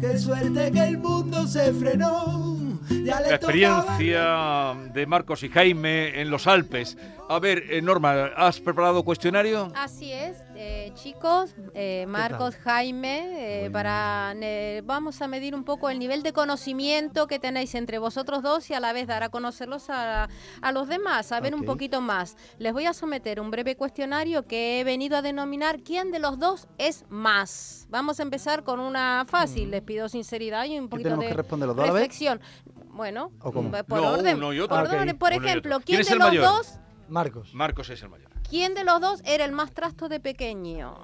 Qué 0.00 0.18
suerte 0.18 0.72
que 0.72 0.82
el 0.82 0.98
mundo 0.98 1.46
se 1.46 1.72
frenó, 1.74 2.56
ya 2.88 3.20
le 3.20 3.30
La 3.30 3.38
tocaba 3.38 3.80
experiencia 3.84 4.74
de 4.94 5.06
Marcos 5.06 5.42
y 5.42 5.50
Jaime 5.50 6.20
en 6.20 6.30
los 6.30 6.46
Alpes. 6.46 6.96
A 7.28 7.38
ver, 7.38 7.64
eh, 7.68 7.82
Norma, 7.82 8.30
¿has 8.36 8.60
preparado 8.60 9.04
cuestionario? 9.04 9.70
Así 9.76 10.10
es, 10.12 10.42
eh, 10.62 10.92
chicos, 10.94 11.54
eh, 11.72 12.04
Marcos, 12.06 12.54
Jaime, 12.56 13.64
eh, 13.64 13.70
para 13.70 14.34
eh, 14.36 14.82
vamos 14.84 15.22
a 15.22 15.26
medir 15.28 15.54
un 15.54 15.64
poco 15.64 15.88
el 15.88 15.98
nivel 15.98 16.22
de 16.22 16.34
conocimiento 16.34 17.26
que 17.26 17.38
tenéis 17.38 17.74
entre 17.74 17.98
vosotros 17.98 18.42
dos 18.42 18.68
y 18.68 18.74
a 18.74 18.80
la 18.80 18.92
vez 18.92 19.06
dar 19.06 19.22
a 19.22 19.30
conocerlos 19.30 19.88
a, 19.88 20.28
a 20.60 20.72
los 20.72 20.86
demás, 20.88 21.26
saber 21.26 21.54
un 21.54 21.60
Ok. 21.62 21.66
poquito 21.66 22.02
más. 22.02 22.36
Les 22.58 22.74
voy 22.74 22.84
a 22.84 22.92
someter 22.92 23.40
un 23.40 23.50
breve 23.50 23.74
cuestionario 23.74 24.46
que 24.46 24.80
he 24.80 24.84
venido 24.84 25.16
a 25.16 25.22
denominar 25.22 25.80
¿Quién 25.82 26.10
de 26.10 26.18
los 26.18 26.38
dos 26.38 26.68
es 26.76 27.04
más? 27.08 27.86
Vamos 27.88 28.20
a 28.20 28.22
empezar 28.22 28.62
con 28.62 28.80
una 28.80 29.24
fácil, 29.26 29.70
les 29.70 29.80
pido 29.82 30.08
sinceridad 30.10 30.66
y 30.66 30.78
un 30.78 30.84
¿Qué 30.86 30.90
poquito 30.90 31.16
de 31.16 31.26
que 31.28 31.34
responder 31.34 31.68
los 31.68 31.76
dos 31.76 31.84
a 31.84 31.86
la 31.86 31.92
vez? 31.94 32.02
reflexión. 32.02 32.40
Bueno, 32.88 33.32
¿O 33.40 33.50
cómo? 33.50 33.70
por 33.70 33.98
No, 34.00 34.10
orden. 34.10 34.36
uno 34.36 34.52
y 34.52 34.60
otro. 34.60 34.76
por, 34.76 34.78
Ah, 34.78 34.90
orden. 34.90 35.08
Ejemplo, 35.48 35.76
¿Quién 35.80 35.84
¿quién 35.84 36.00
es 36.00 36.06
de 36.08 36.12
el 36.12 36.18
los 36.18 36.28
mayor? 36.28 36.44
dos 36.44 36.74
Marcos, 37.08 37.54
Marcos 37.54 37.88
es 37.90 38.02
el 38.02 38.08
mayor. 38.10 38.29
¿Quién 38.50 38.74
de 38.74 38.82
los 38.82 39.00
dos 39.00 39.22
era 39.24 39.44
el 39.44 39.52
más 39.52 39.70
trasto 39.70 40.08
de 40.08 40.18
pequeño? 40.18 40.96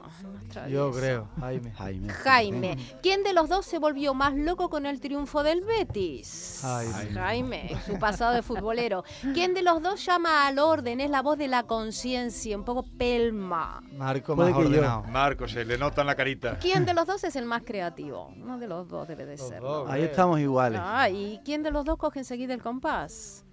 yo 0.68 0.90
creo, 0.90 1.28
Jaime. 1.38 1.70
Jaime. 1.70 2.08
Jaime. 2.12 2.76
¿Quién 3.02 3.22
de 3.22 3.32
los 3.32 3.48
dos 3.48 3.64
se 3.64 3.78
volvió 3.78 4.14
más 4.14 4.34
loco 4.34 4.68
con 4.68 4.84
el 4.84 5.00
triunfo 5.00 5.44
del 5.44 5.60
Betis? 5.60 6.58
Jaime. 6.62 7.12
Jaime, 7.12 7.76
su 7.86 8.00
pasado 8.00 8.34
de 8.34 8.42
futbolero. 8.42 9.04
¿Quién 9.32 9.54
de 9.54 9.62
los 9.62 9.80
dos 9.80 10.04
llama 10.04 10.48
al 10.48 10.58
orden? 10.58 11.00
Es 11.00 11.08
la 11.08 11.22
voz 11.22 11.38
de 11.38 11.46
la 11.46 11.62
conciencia, 11.62 12.56
un 12.56 12.64
poco 12.64 12.84
pelma. 12.98 13.80
Marco 13.92 14.34
más 14.34 14.52
ordenado. 14.52 15.04
Marcos, 15.04 15.52
se 15.52 15.64
le 15.64 15.78
nota 15.78 16.00
en 16.00 16.08
la 16.08 16.16
carita. 16.16 16.58
¿Quién 16.58 16.84
de 16.84 16.94
los 16.94 17.06
dos 17.06 17.22
es 17.22 17.36
el 17.36 17.44
más 17.44 17.62
creativo? 17.62 18.34
Uno 18.36 18.58
de 18.58 18.66
los 18.66 18.88
dos 18.88 19.06
debe 19.06 19.24
de 19.24 19.38
ser. 19.38 19.62
Ahí 19.86 20.02
estamos 20.02 20.40
iguales. 20.40 20.80
Ah, 20.82 21.08
¿y 21.08 21.40
quién 21.44 21.62
de 21.62 21.70
los 21.70 21.84
dos 21.84 21.96
coge 21.96 22.18
enseguida 22.18 22.54
el 22.54 22.62
compás? 22.62 23.44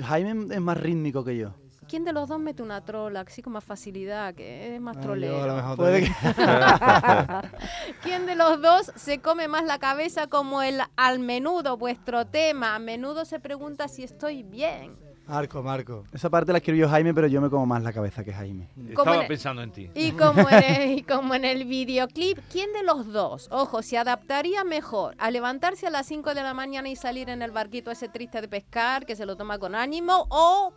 Jaime 0.00 0.54
es 0.54 0.60
más 0.60 0.76
rítmico 0.76 1.24
que 1.24 1.36
yo. 1.36 1.54
¿Quién 1.92 2.06
de 2.06 2.14
los 2.14 2.26
dos 2.26 2.40
mete 2.40 2.62
una 2.62 2.80
trola 2.80 3.20
así 3.20 3.42
con 3.42 3.52
más 3.52 3.64
facilidad, 3.64 4.34
que 4.34 4.74
es 4.74 4.80
más 4.80 4.98
trolero? 4.98 5.36
yo 5.36 5.42
a 5.42 5.46
lo 5.46 5.56
mejor 5.56 5.76
Puede 5.76 6.10
también. 6.22 7.50
¿Quién 8.02 8.24
de 8.24 8.34
los 8.34 8.62
dos 8.62 8.90
se 8.96 9.20
come 9.20 9.46
más 9.46 9.66
la 9.66 9.78
cabeza 9.78 10.26
como 10.26 10.62
el 10.62 10.80
al 10.96 11.18
menudo, 11.18 11.76
vuestro 11.76 12.24
tema? 12.26 12.76
A 12.76 12.78
menudo 12.78 13.26
se 13.26 13.40
pregunta 13.40 13.88
si 13.88 14.04
estoy 14.04 14.42
bien. 14.42 14.96
Marco, 15.26 15.62
Marco. 15.62 16.04
Esa 16.14 16.30
parte 16.30 16.50
la 16.52 16.58
escribió 16.58 16.88
Jaime, 16.88 17.12
pero 17.12 17.26
yo 17.26 17.42
me 17.42 17.50
como 17.50 17.66
más 17.66 17.82
la 17.82 17.92
cabeza 17.92 18.24
que 18.24 18.32
Jaime. 18.32 18.70
Estaba 18.88 19.16
en 19.16 19.20
el- 19.20 19.26
pensando 19.28 19.62
en 19.62 19.70
ti. 19.70 19.90
Y 19.94 20.12
como, 20.12 20.48
en 20.48 20.64
el, 20.64 20.98
y 20.98 21.02
como 21.02 21.34
en 21.34 21.44
el 21.44 21.66
videoclip, 21.66 22.38
¿quién 22.50 22.72
de 22.72 22.82
los 22.84 23.12
dos, 23.12 23.48
ojo, 23.50 23.82
se 23.82 23.98
adaptaría 23.98 24.64
mejor 24.64 25.14
a 25.18 25.30
levantarse 25.30 25.86
a 25.86 25.90
las 25.90 26.06
5 26.06 26.34
de 26.34 26.42
la 26.42 26.54
mañana 26.54 26.88
y 26.88 26.96
salir 26.96 27.28
en 27.28 27.42
el 27.42 27.50
barquito 27.50 27.90
ese 27.90 28.08
triste 28.08 28.40
de 28.40 28.48
pescar, 28.48 29.04
que 29.04 29.14
se 29.14 29.26
lo 29.26 29.36
toma 29.36 29.58
con 29.58 29.74
ánimo, 29.74 30.26
o 30.30 30.72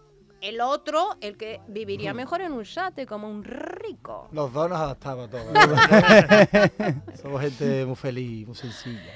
el 0.46 0.62
otro, 0.62 1.18
el 1.22 1.38
que 1.38 1.60
viviría 1.68 2.14
mejor 2.14 2.42
en 2.42 2.54
un 2.54 2.64
yate 2.64 3.08
como 3.08 3.28
un 3.28 3.44
rico? 3.44 4.28
Los 4.32 4.54
dos 4.54 4.70
nos 4.70 4.80
adaptamos 4.80 5.28
a 5.28 5.32
todo. 5.32 5.44
Somos 7.22 7.42
gente 7.42 7.86
muy 7.86 7.96
feliz, 7.96 8.46
muy 8.46 8.56
sencilla. 8.56 9.12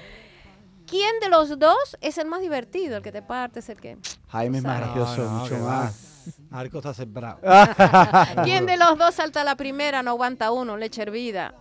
¿Quién 0.88 1.20
de 1.22 1.30
los 1.30 1.60
dos 1.60 1.98
es 2.02 2.18
el 2.18 2.28
más 2.28 2.42
divertido, 2.42 2.98
el 2.98 3.04
que 3.04 3.12
te 3.12 3.22
partes, 3.22 3.70
el 3.70 3.80
que... 3.80 3.98
Jaime 4.30 4.58
es 4.58 4.64
más 4.64 4.80
gracioso, 4.80 5.24
no, 5.24 5.30
mucho 5.30 5.60
más. 5.60 6.10
Marco 6.50 6.80
está 6.80 6.96
sembrado. 6.96 7.40
¿Quién 8.44 8.66
de 8.66 8.78
los 8.78 8.98
dos 8.98 9.14
salta 9.14 9.42
a 9.42 9.44
la 9.44 9.56
primera, 9.56 10.02
no 10.02 10.12
aguanta 10.12 10.52
uno, 10.52 10.78
leche 10.78 11.04
hervida? 11.04 11.54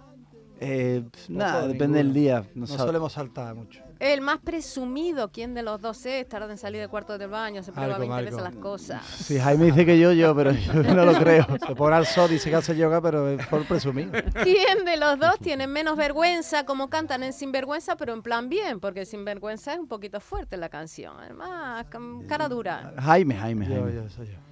Eh, 0.61 1.03
pf, 1.11 1.33
nada, 1.33 1.69
depende 1.69 1.99
del 1.99 2.13
día. 2.13 2.45
No 2.55 2.67
No 2.67 2.67
solemos 2.67 3.13
saltar 3.13 3.55
mucho. 3.55 3.83
El 4.01 4.21
más 4.21 4.39
presumido, 4.39 5.31
¿quién 5.33 5.55
de 5.55 5.63
los 5.63 5.81
dos 5.81 6.07
es? 6.07 6.29
Tarda 6.29 6.51
en 6.53 6.59
salir 6.59 6.81
del 6.81 6.89
cuarto 6.89 7.19
del 7.19 7.29
baño, 7.31 7.65
se 7.65 7.73
prueba 7.73 7.99
Marco, 7.99 8.01
20 8.15 8.25
veces 8.31 8.41
Marco. 8.41 8.55
las 8.57 8.63
cosas. 8.63 9.05
Si 9.05 9.39
Jaime 9.41 9.67
dice 9.67 9.85
que 9.85 9.99
yo, 9.99 10.13
yo, 10.13 10.37
pero 10.37 10.53
yo 10.53 10.73
no 10.95 11.05
lo 11.05 11.15
creo. 11.15 11.45
Se 11.67 11.75
pone 11.75 11.97
al 11.97 12.07
sol 12.07 12.31
y 12.31 12.35
dice 12.35 12.49
que 12.51 12.57
hace 12.57 12.77
yoga, 12.77 13.01
pero 13.01 13.29
es 13.29 13.45
por 13.47 13.65
presumir. 13.67 14.11
¿Quién 14.45 14.85
de 14.85 14.97
los 14.99 15.19
dos 15.19 15.39
tiene 15.41 15.67
menos 15.67 15.97
vergüenza 15.97 16.65
como 16.65 16.89
cantan 16.89 17.25
en 17.25 17.33
Sinvergüenza, 17.33 17.97
pero 17.97 18.13
en 18.13 18.23
plan 18.23 18.49
bien? 18.49 18.79
Porque 18.79 19.05
Sinvergüenza 19.05 19.73
es 19.73 19.81
un 19.81 19.89
poquito 19.89 20.21
fuerte 20.21 20.57
la 20.57 20.69
canción, 20.69 21.17
además, 21.19 21.87
cara 22.29 22.49
dura. 22.49 22.95
Jaime, 22.99 23.35
Jaime, 23.35 23.67
Yo, 23.67 23.75
Jaime. 23.83 23.95
yo, 23.95 24.09
soy 24.11 24.27
yo. 24.29 24.48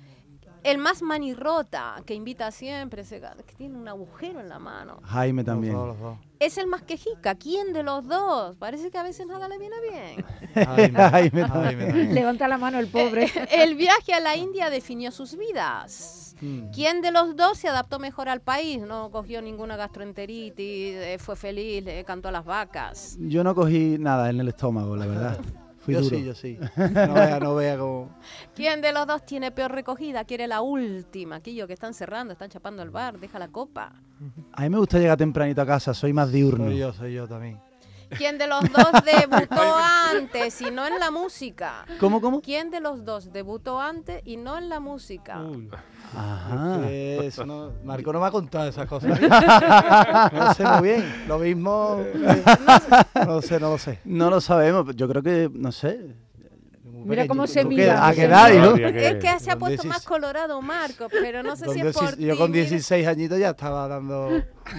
El 0.67 0.79
más 0.79 1.01
manirrota, 1.01 2.03
que 2.05 2.15
invita 2.15 2.51
siempre, 2.51 3.03
ese 3.03 3.21
que 3.47 3.55
tiene 3.55 3.79
un 3.79 3.87
agujero 3.87 4.41
en 4.41 4.49
la 4.49 4.59
mano. 4.59 4.99
Jaime 5.05 5.45
también. 5.45 5.75
Los 5.75 5.87
dos, 5.87 5.97
los 5.97 6.01
dos. 6.01 6.19
Es 6.41 6.59
el 6.59 6.67
más 6.67 6.83
quejica. 6.83 7.37
¿Quién 7.37 7.73
de 7.73 7.85
los 7.85 8.07
dos? 8.09 8.57
Parece 8.57 8.91
que 8.91 8.99
a 8.99 9.05
veces 9.05 9.29
nada 9.29 9.49
le 9.49 9.59
viene 9.59 9.77
bien. 9.81 10.25
Jaime, 10.55 10.99
Jaime 10.99 11.49
Jaime. 11.49 12.13
Levanta 12.13 12.49
la 12.49 12.59
mano 12.59 12.81
el 12.81 12.89
pobre. 12.89 13.31
El 13.51 13.77
viaje 13.77 14.13
a 14.13 14.19
la 14.19 14.37
India 14.37 14.69
definió 14.69 15.13
sus 15.13 15.39
vidas. 15.39 16.35
Mm. 16.41 16.71
¿Quién 16.75 17.01
de 17.01 17.13
los 17.13 17.37
dos 17.37 17.59
se 17.59 17.69
adaptó 17.69 18.01
mejor 18.01 18.29
al 18.29 18.41
país? 18.41 18.81
No 18.83 19.11
cogió 19.13 19.41
ninguna 19.41 19.77
gastroenteritis, 19.77 20.97
eh, 20.97 21.17
fue 21.21 21.37
feliz, 21.37 21.85
le 21.85 22.05
cantó 22.05 22.29
a 22.29 22.33
las 22.33 22.45
vacas. 22.45 23.17
Yo 23.21 23.45
no 23.45 23.55
cogí 23.55 23.99
nada 23.99 24.29
en 24.31 24.41
el 24.41 24.49
estómago, 24.49 24.97
la 24.97 25.07
verdad. 25.07 25.39
Fui 25.87 25.95
yo 25.95 26.01
duro. 26.03 26.17
sí, 26.17 26.25
yo 26.25 26.35
sí. 26.35 26.59
No 26.77 27.15
vea, 27.15 27.41
no 27.41 27.55
vea 27.55 27.79
como... 27.79 28.11
¿Quién 28.55 28.81
de 28.81 28.93
los 28.93 29.07
dos 29.07 29.25
tiene 29.25 29.53
peor 29.53 29.71
recogida? 29.71 30.25
Quiere 30.25 30.47
la 30.49 30.61
última. 30.61 31.37
Aquello 31.37 31.67
que 31.67 31.73
están 31.75 31.95
cerrando, 31.95 32.33
están 32.33 32.51
chapando 32.51 32.83
el 32.83 32.91
bar, 32.91 33.19
deja 33.21 33.39
la 33.39 33.49
copa. 33.49 33.93
A 34.53 34.63
mí 34.63 34.69
me 34.71 34.79
gusta 34.79 34.99
llegar 34.99 35.17
tempranito 35.17 35.63
a 35.63 35.67
casa, 35.67 35.95
soy 35.95 36.13
más 36.13 36.33
diurno. 36.33 36.67
Soy 36.67 36.79
yo, 36.79 36.93
soy 36.93 37.15
yo 37.15 37.29
también. 37.29 37.61
¿Quién 38.11 38.39
de 38.39 38.47
los 38.47 38.63
dos 38.71 39.05
debutó 39.05 39.77
antes 40.13 40.61
y 40.61 40.71
no 40.71 40.87
en 40.87 40.99
la 40.99 41.11
música? 41.11 41.85
¿Cómo, 41.99 42.21
cómo? 42.21 42.41
¿Quién 42.41 42.71
de 42.71 42.81
los 42.81 43.05
dos 43.05 43.33
debutó 43.33 43.81
antes 43.81 44.23
y 44.25 44.37
no 44.37 44.57
en 44.59 44.69
la 44.69 44.81
música? 44.81 45.41
Ajá. 46.15 46.81
Que 46.87 47.27
Eso 47.27 47.45
no, 47.45 47.73
Marco 47.85 48.13
no 48.13 48.21
me 48.21 48.27
ha 48.27 48.31
contado 48.31 48.69
esas 48.69 48.87
cosas. 48.87 49.19
No 50.33 50.55
sé 50.55 50.65
muy 50.65 50.89
bien. 50.89 51.25
Lo 51.29 51.39
mismo. 51.39 52.03
No 53.27 53.43
sé, 53.43 53.59
no 53.61 53.71
lo 53.71 53.79
sé. 53.79 53.99
No 54.05 54.31
lo 54.31 54.41
sabemos, 54.41 54.95
yo 54.95 55.09
creo 55.09 55.23
que, 55.23 55.51
no 55.53 55.73
sé. 55.73 56.15
Mira 57.07 57.27
cómo 57.27 57.47
se 57.47 57.63
¿Tú 57.63 57.69
mira. 57.69 58.07
¿A 58.07 58.11
se 58.11 58.17
qué 58.17 58.25
edad, 58.25 58.45
mira. 58.51 58.55
hijo? 58.57 58.65
Todavía 58.77 58.93
que- 58.93 59.09
Es 59.09 59.15
que 59.17 59.41
se 59.45 59.51
ha 59.51 59.57
puesto 59.59 59.83
16 59.83 59.87
más 59.87 60.03
colorado 60.05 60.61
Marco, 60.63 61.07
pero 61.11 61.43
no 61.43 61.57
sé 61.57 61.65
Con 61.67 61.75
si 61.75 61.81
es 61.81 61.87
por 61.93 62.03
16 62.03 62.17
ti. 62.19 62.25
yo 62.27 62.37
con 62.37 62.51
mira. 62.51 62.63
16 62.65 63.07
añitos 63.07 63.39
ya 63.39 63.51
estaba 63.51 63.89
dando. 63.89 64.31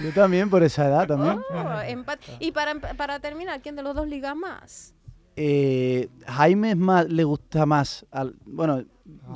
Yo 0.02 0.12
también 0.14 0.48
por 0.50 0.62
esa 0.62 0.86
edad 0.86 1.06
también. 1.06 1.40
Oh, 1.50 1.54
empat- 1.88 2.18
Y 2.38 2.52
para, 2.52 2.74
para 2.74 3.18
terminar, 3.20 3.60
¿quién 3.62 3.76
de 3.76 3.82
los 3.82 3.94
dos 3.94 4.06
liga 4.08 4.34
más? 4.34 4.94
Eh, 5.36 6.08
Jaime 6.26 6.70
es 6.72 6.76
más, 6.76 7.08
le 7.08 7.22
gusta 7.24 7.64
más, 7.64 8.04
al, 8.10 8.34
bueno, 8.44 8.80
yo 8.80 8.86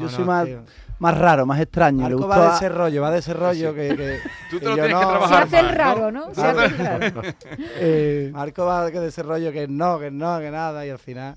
No, 0.01 0.09
soy 0.09 0.21
no, 0.21 0.27
más, 0.27 0.47
tío. 0.47 0.63
más 0.99 1.17
raro, 1.17 1.47
más 1.47 1.61
extraño. 1.61 2.09
le 2.09 2.17
va 2.17 2.49
de 2.51 2.57
ese 2.57 2.69
rollo, 2.69 3.03
va 3.03 3.11
de 3.13 3.19
ese 3.21 3.33
rollo 3.35 3.73
que. 3.73 3.89
que- 3.97 4.19
Tú 4.51 4.59
te 4.59 4.65
que 4.65 4.67
lo 4.67 4.75
tienes 4.75 4.89
que 4.89 4.93
no- 4.95 5.01
Se 5.01 5.07
trabajar 5.07 5.43
hace 5.45 5.59
el 5.61 5.67
¿no? 5.67 5.73
raro, 5.73 6.11
¿no? 6.11 6.35
Se 6.35 6.41
hace 6.43 6.65
el 6.67 6.79
raro. 6.79 7.23
eh, 7.77 8.31
Marco 8.33 8.67
va 8.67 8.91
de 8.91 9.07
ese 9.07 9.23
rollo 9.23 9.53
que 9.53 9.69
no, 9.69 9.99
que 10.01 10.11
no, 10.11 10.41
que 10.41 10.51
nada, 10.51 10.85
y 10.85 10.91
al 10.91 10.99
final. 10.99 11.37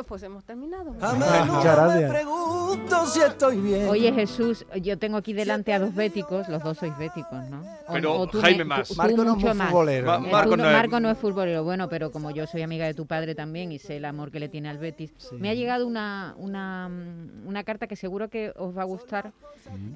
Oh, 0.00 0.04
Pues 0.04 0.22
hemos 0.22 0.44
terminado. 0.44 0.94
A 1.00 1.10
Ah, 1.10 1.12
menudo 1.14 1.44
muchas 1.56 1.64
me 1.64 1.70
gracias. 2.00 2.10
pregunto 2.12 3.06
si 3.06 3.20
estoy 3.20 3.56
bien. 3.60 3.88
Oye 3.88 4.12
Jesús, 4.12 4.64
yo 4.80 4.96
tengo 4.96 5.16
aquí 5.16 5.32
delante 5.32 5.72
a 5.74 5.80
dos 5.80 5.92
béticos, 5.94 6.48
los 6.48 6.62
dos 6.62 6.78
sois 6.78 6.96
béticos, 6.96 7.44
¿no? 7.50 7.60
O- 7.88 7.92
Pero 7.94 8.14
o 8.20 8.26
tú 8.28 8.40
Jaime 8.40 8.58
me- 8.58 8.64
más. 8.66 8.88
tú- 8.88 8.94
tú 8.94 8.98
Marco 8.98 9.16
no 9.24 9.30
es 9.32 9.36
mucho 9.38 9.54
más. 9.54 9.70
futbolero. 9.70 10.06
Ma- 10.06 10.16
Eh, 10.28 10.30
Marco 10.30 10.50
tú 10.50 10.56
no 10.58 10.66
es- 10.66 10.72
Marco 10.72 11.00
no 11.00 11.10
es 11.10 11.18
futbolero, 11.18 11.64
bueno, 11.64 11.88
pero 11.88 12.12
como 12.12 12.30
yo 12.30 12.46
soy 12.46 12.62
amiga 12.62 12.86
de 12.86 12.94
tu 12.94 13.06
padre 13.06 13.34
también 13.34 13.72
y 13.72 13.78
sé 13.80 13.96
el 13.96 14.04
amor 14.04 14.30
que 14.30 14.38
le 14.38 14.48
tiene 14.48 14.68
al 14.68 14.78
Betis, 14.78 15.12
me 15.32 15.50
ha 15.50 15.54
llegado 15.54 15.84
una, 15.86 16.34
una, 16.38 16.88
mm, 16.88 17.48
una 17.48 17.64
carta 17.64 17.88
que 17.88 17.96
seguro 17.96 18.28
que 18.28 18.52
os 18.56 18.76
va 18.76 18.82
a 18.82 18.86
gustar. 18.86 19.32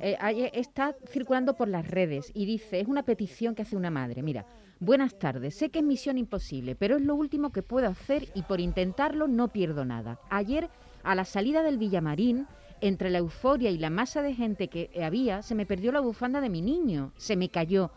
Eh, 0.01 0.17
hay- 0.21 0.51
está 0.53 0.97
circulando 1.11 1.55
por 1.55 1.69
las 1.69 1.87
redes 1.87 2.31
y 2.35 2.45
dice, 2.45 2.81
es 2.81 2.89
una 2.89 3.05
petición 3.05 3.55
que 3.55 3.63
hace 3.63 3.77
una 3.77 3.91
madre. 3.91 4.21
Mira, 4.23 4.45
buenas 4.83 5.17
tardes, 5.17 5.55
sé 5.55 5.69
que 5.69 5.79
es 5.79 5.85
misión 5.85 6.19
imposible, 6.19 6.75
pero 6.75 6.97
es 6.97 7.03
lo 7.03 7.15
último 7.15 7.53
que 7.53 7.63
puedo 7.63 7.89
hacer 7.89 8.29
y 8.35 8.43
por 8.43 8.61
intentarlo 8.61 9.29
no 9.29 9.49
pierdo 9.49 9.85
nada. 9.85 10.19
Ayer, 10.29 10.69
a 11.05 11.15
la 11.15 11.25
salida 11.25 11.63
del 11.63 11.79
Villamarín, 11.79 12.49
entre 12.81 13.11
la 13.11 13.19
euforia 13.19 13.71
y 13.71 13.79
la 13.79 13.91
masa 13.91 14.23
de 14.23 14.35
gente 14.35 14.67
que 14.67 14.91
había, 15.05 15.43
se 15.43 15.55
me 15.55 15.67
perdió 15.67 15.93
la 15.93 16.01
bufanda 16.01 16.41
de 16.41 16.49
mi 16.49 16.63
niño, 16.63 17.13
se 17.17 17.37
me 17.37 17.49
cayó. 17.49 17.93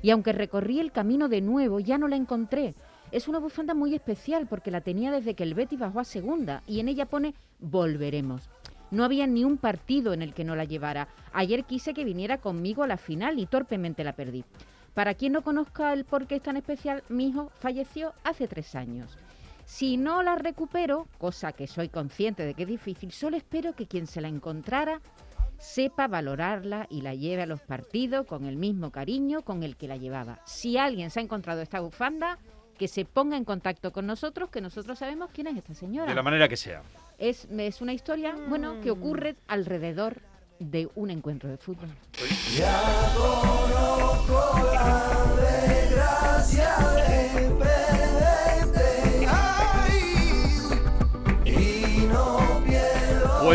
Y 0.00 0.10
aunque 0.10 0.32
recorrí 0.32 0.80
el 0.80 0.92
camino 0.92 1.28
de 1.28 1.42
nuevo, 1.42 1.78
ya 1.78 1.98
no 1.98 2.08
la 2.08 2.16
encontré. 2.16 2.74
Es 3.12 3.28
una 3.28 3.38
bufanda 3.38 3.74
muy 3.74 3.94
especial 3.94 4.46
porque 4.48 4.70
la 4.70 4.80
tenía 4.80 5.12
desde 5.12 5.34
que 5.34 5.42
el 5.42 5.52
Betis 5.52 5.78
bajó 5.78 6.00
a 6.00 6.04
segunda 6.04 6.62
y 6.66 6.80
en 6.80 6.88
ella 6.88 7.04
pone 7.04 7.34
volveremos. 7.58 8.48
No 8.90 9.04
había 9.04 9.26
ni 9.26 9.44
un 9.44 9.58
partido 9.58 10.14
en 10.14 10.22
el 10.22 10.32
que 10.32 10.44
no 10.44 10.56
la 10.56 10.64
llevara. 10.64 11.08
Ayer 11.34 11.64
quise 11.64 11.92
que 11.92 12.04
viniera 12.04 12.38
conmigo 12.38 12.82
a 12.82 12.86
la 12.86 12.96
final 12.96 13.38
y 13.38 13.44
torpemente 13.44 14.04
la 14.04 14.14
perdí. 14.14 14.42
Para 14.94 15.14
quien 15.14 15.32
no 15.32 15.42
conozca 15.42 15.92
el 15.92 16.04
por 16.04 16.26
qué 16.26 16.36
es 16.36 16.42
tan 16.42 16.56
especial, 16.56 17.02
mi 17.08 17.28
hijo 17.28 17.50
falleció 17.58 18.12
hace 18.24 18.48
tres 18.48 18.74
años. 18.74 19.16
Si 19.64 19.96
no 19.96 20.22
la 20.22 20.34
recupero, 20.34 21.06
cosa 21.18 21.52
que 21.52 21.68
soy 21.68 21.88
consciente 21.88 22.44
de 22.44 22.54
que 22.54 22.62
es 22.62 22.68
difícil, 22.68 23.12
solo 23.12 23.36
espero 23.36 23.74
que 23.74 23.86
quien 23.86 24.06
se 24.06 24.20
la 24.20 24.28
encontrara 24.28 25.00
sepa 25.58 26.08
valorarla 26.08 26.86
y 26.90 27.02
la 27.02 27.14
lleve 27.14 27.42
a 27.42 27.46
los 27.46 27.60
partidos 27.60 28.26
con 28.26 28.46
el 28.46 28.56
mismo 28.56 28.90
cariño 28.90 29.42
con 29.42 29.62
el 29.62 29.76
que 29.76 29.86
la 29.86 29.96
llevaba. 29.96 30.40
Si 30.44 30.76
alguien 30.76 31.10
se 31.10 31.20
ha 31.20 31.22
encontrado 31.22 31.60
esta 31.60 31.80
bufanda, 31.80 32.38
que 32.76 32.88
se 32.88 33.04
ponga 33.04 33.36
en 33.36 33.44
contacto 33.44 33.92
con 33.92 34.06
nosotros, 34.06 34.48
que 34.48 34.62
nosotros 34.62 34.98
sabemos 34.98 35.30
quién 35.32 35.46
es 35.46 35.56
esta 35.56 35.74
señora. 35.74 36.08
De 36.08 36.14
la 36.14 36.22
manera 36.22 36.48
que 36.48 36.56
sea. 36.56 36.82
Es, 37.18 37.46
es 37.50 37.82
una 37.82 37.92
historia, 37.92 38.34
bueno, 38.48 38.80
que 38.80 38.90
ocurre 38.90 39.36
alrededor 39.46 40.22
de 40.60 40.88
un 40.94 41.10
encuentro 41.10 41.48
de 41.48 41.56
fútbol. 41.56 41.88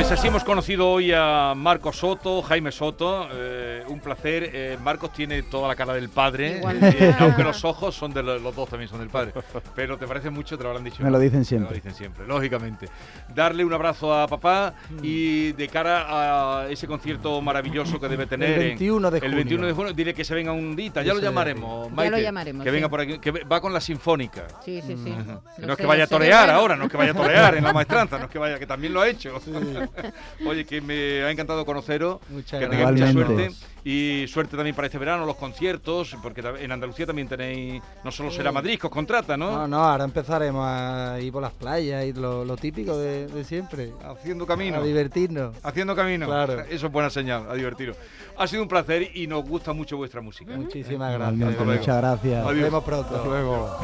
Pues 0.08 0.20
así 0.20 0.28
hemos 0.28 0.44
conocido 0.44 0.88
hoy 0.88 1.12
a 1.16 1.54
Marcos 1.56 1.98
Soto, 1.98 2.44
Jaime 2.44 2.72
Soto. 2.72 3.28
eh, 3.34 3.84
un 3.88 4.00
placer. 4.00 4.52
Eh, 4.54 4.78
Marcos 4.84 5.12
tiene 5.12 5.42
toda 5.42 5.68
la 5.68 5.76
cara 5.76 5.94
del 5.96 6.10
padre, 6.10 6.62
eh, 6.64 7.16
aunque 7.20 7.44
los 7.44 7.66
ojos 7.66 7.96
son 7.96 8.14
de 8.14 8.22
lo- 8.22 8.38
los 8.38 8.56
dos 8.56 8.70
también 8.70 8.88
son 8.88 9.00
del 9.00 9.10
padre. 9.10 9.34
Pero 9.76 9.98
te 9.98 10.06
parece 10.06 10.30
mucho, 10.30 10.58
te 10.60 10.64
lo 10.64 10.70
habrán 10.70 10.84
dicho. 10.84 11.02
Me 11.04 11.10
lo 11.10 11.18
dicen 11.18 11.44
siempre. 11.44 11.72
lo 11.72 11.76
dicen 11.76 11.96
siempre, 11.96 12.28
lógicamente. 12.28 12.88
Darle 13.34 13.66
un 13.66 13.74
abrazo 13.74 14.14
a 14.14 14.28
papá 14.28 14.76
y 15.02 15.54
de 15.54 15.68
cara 15.70 16.62
a 16.62 16.70
ese 16.70 16.86
concierto 16.86 17.42
maravilloso 17.42 18.00
que 18.00 18.08
debe 18.08 18.28
tener. 18.28 18.50
El 18.52 18.62
en- 18.62 18.68
21 18.70 19.10
de 19.10 19.18
El 19.18 19.24
junio. 19.24 19.36
21 19.38 19.68
de 19.68 19.74
junio, 19.74 19.94
dile 19.94 20.14
que 20.14 20.24
se 20.24 20.36
venga 20.36 20.52
un 20.52 20.76
dita, 20.76 21.02
ya 21.02 21.16
lo 21.16 21.20
llamaremos. 21.20 21.90
Ya 21.90 21.96
Maite, 21.96 22.12
lo 22.12 22.20
llamaremos, 22.20 22.64
Que 22.64 22.70
venga 22.72 22.86
sí. 22.88 22.92
por 22.92 23.02
aquí, 23.02 23.18
que 23.18 23.32
va 23.32 23.60
con 23.60 23.74
la 23.74 23.82
sinfónica. 23.82 24.46
Sí, 24.64 24.84
sí, 24.86 24.96
sí. 25.04 25.16
No 25.66 25.74
es 25.74 25.78
que 25.80 25.86
vaya 25.88 26.04
a 26.04 26.08
torear 26.08 26.46
Bueno, 26.46 26.60
ahora, 26.60 26.76
no 26.76 26.84
es 26.86 26.92
que 26.92 26.98
vaya 26.98 27.12
a 27.12 27.16
torear 27.16 27.56
en 27.56 27.64
la 27.64 27.74
maestranza, 27.74 28.20
no 28.20 28.26
es 28.26 28.30
que 28.32 28.38
vaya, 28.38 28.60
que 28.60 28.68
también 28.68 28.94
lo 28.94 29.02
ha 29.02 29.08
hecho. 29.08 29.42
Oye, 30.48 30.66
que 30.66 30.82
me 30.82 31.24
ha 31.24 31.32
encantado 31.32 31.66
conoceros, 31.66 32.20
Muchas 32.30 32.60
que 32.60 32.68
gracias. 32.68 32.92
mucha 32.92 33.12
suerte 33.12 33.52
y 33.84 34.26
suerte 34.28 34.56
también 34.58 34.76
para 34.76 34.88
este 34.88 34.98
verano, 34.98 35.26
los 35.28 35.36
conciertos, 35.36 36.16
porque 36.24 36.42
en 36.60 36.72
Andalucía 36.72 37.06
también 37.06 37.28
tenéis, 37.28 37.84
no 38.04 38.12
solo 38.12 38.32
será 38.32 38.52
Madrid 38.52 38.80
que 38.80 38.88
os 38.88 38.94
contrata, 38.94 39.38
¿no? 39.38 39.52
No, 39.52 39.68
no, 39.68 39.84
ahora 39.84 40.06
empezaremos 40.06 40.66
a 40.68 41.20
ir 41.22 41.32
por 41.32 41.44
las 41.44 41.54
playas 41.54 42.04
y 42.04 42.14
lo, 42.14 42.44
lo 42.44 42.58
típico 42.58 42.98
de, 42.98 43.28
de 43.28 43.44
siempre. 43.44 43.94
Haciendo 44.04 44.48
camino. 44.48 44.78
A 44.78 44.84
divertirnos. 44.84 45.56
Haciendo 45.62 45.96
camino. 45.96 46.26
Claro. 46.26 46.62
Eso 46.62 46.88
es 46.88 46.92
buena 46.92 47.12
señal, 47.12 47.46
a 47.48 47.54
divertiros. 47.54 47.96
Ha 48.38 48.48
sido 48.48 48.64
un 48.64 48.68
placer 48.68 49.12
y 49.16 49.28
nos 49.28 49.48
gusta 49.48 49.72
mucho 49.72 49.98
vuestra 49.98 50.20
música. 50.20 50.56
Muchísimas 50.56 51.14
gracias. 51.14 51.50
Hasta 51.50 51.64
luego. 51.64 51.80
muchas 51.80 51.98
gracias. 51.98 52.44
Nos 52.44 52.56
vemos 52.56 52.84
pronto. 52.84 53.16
Hasta 53.16 53.28
luego. 53.28 53.78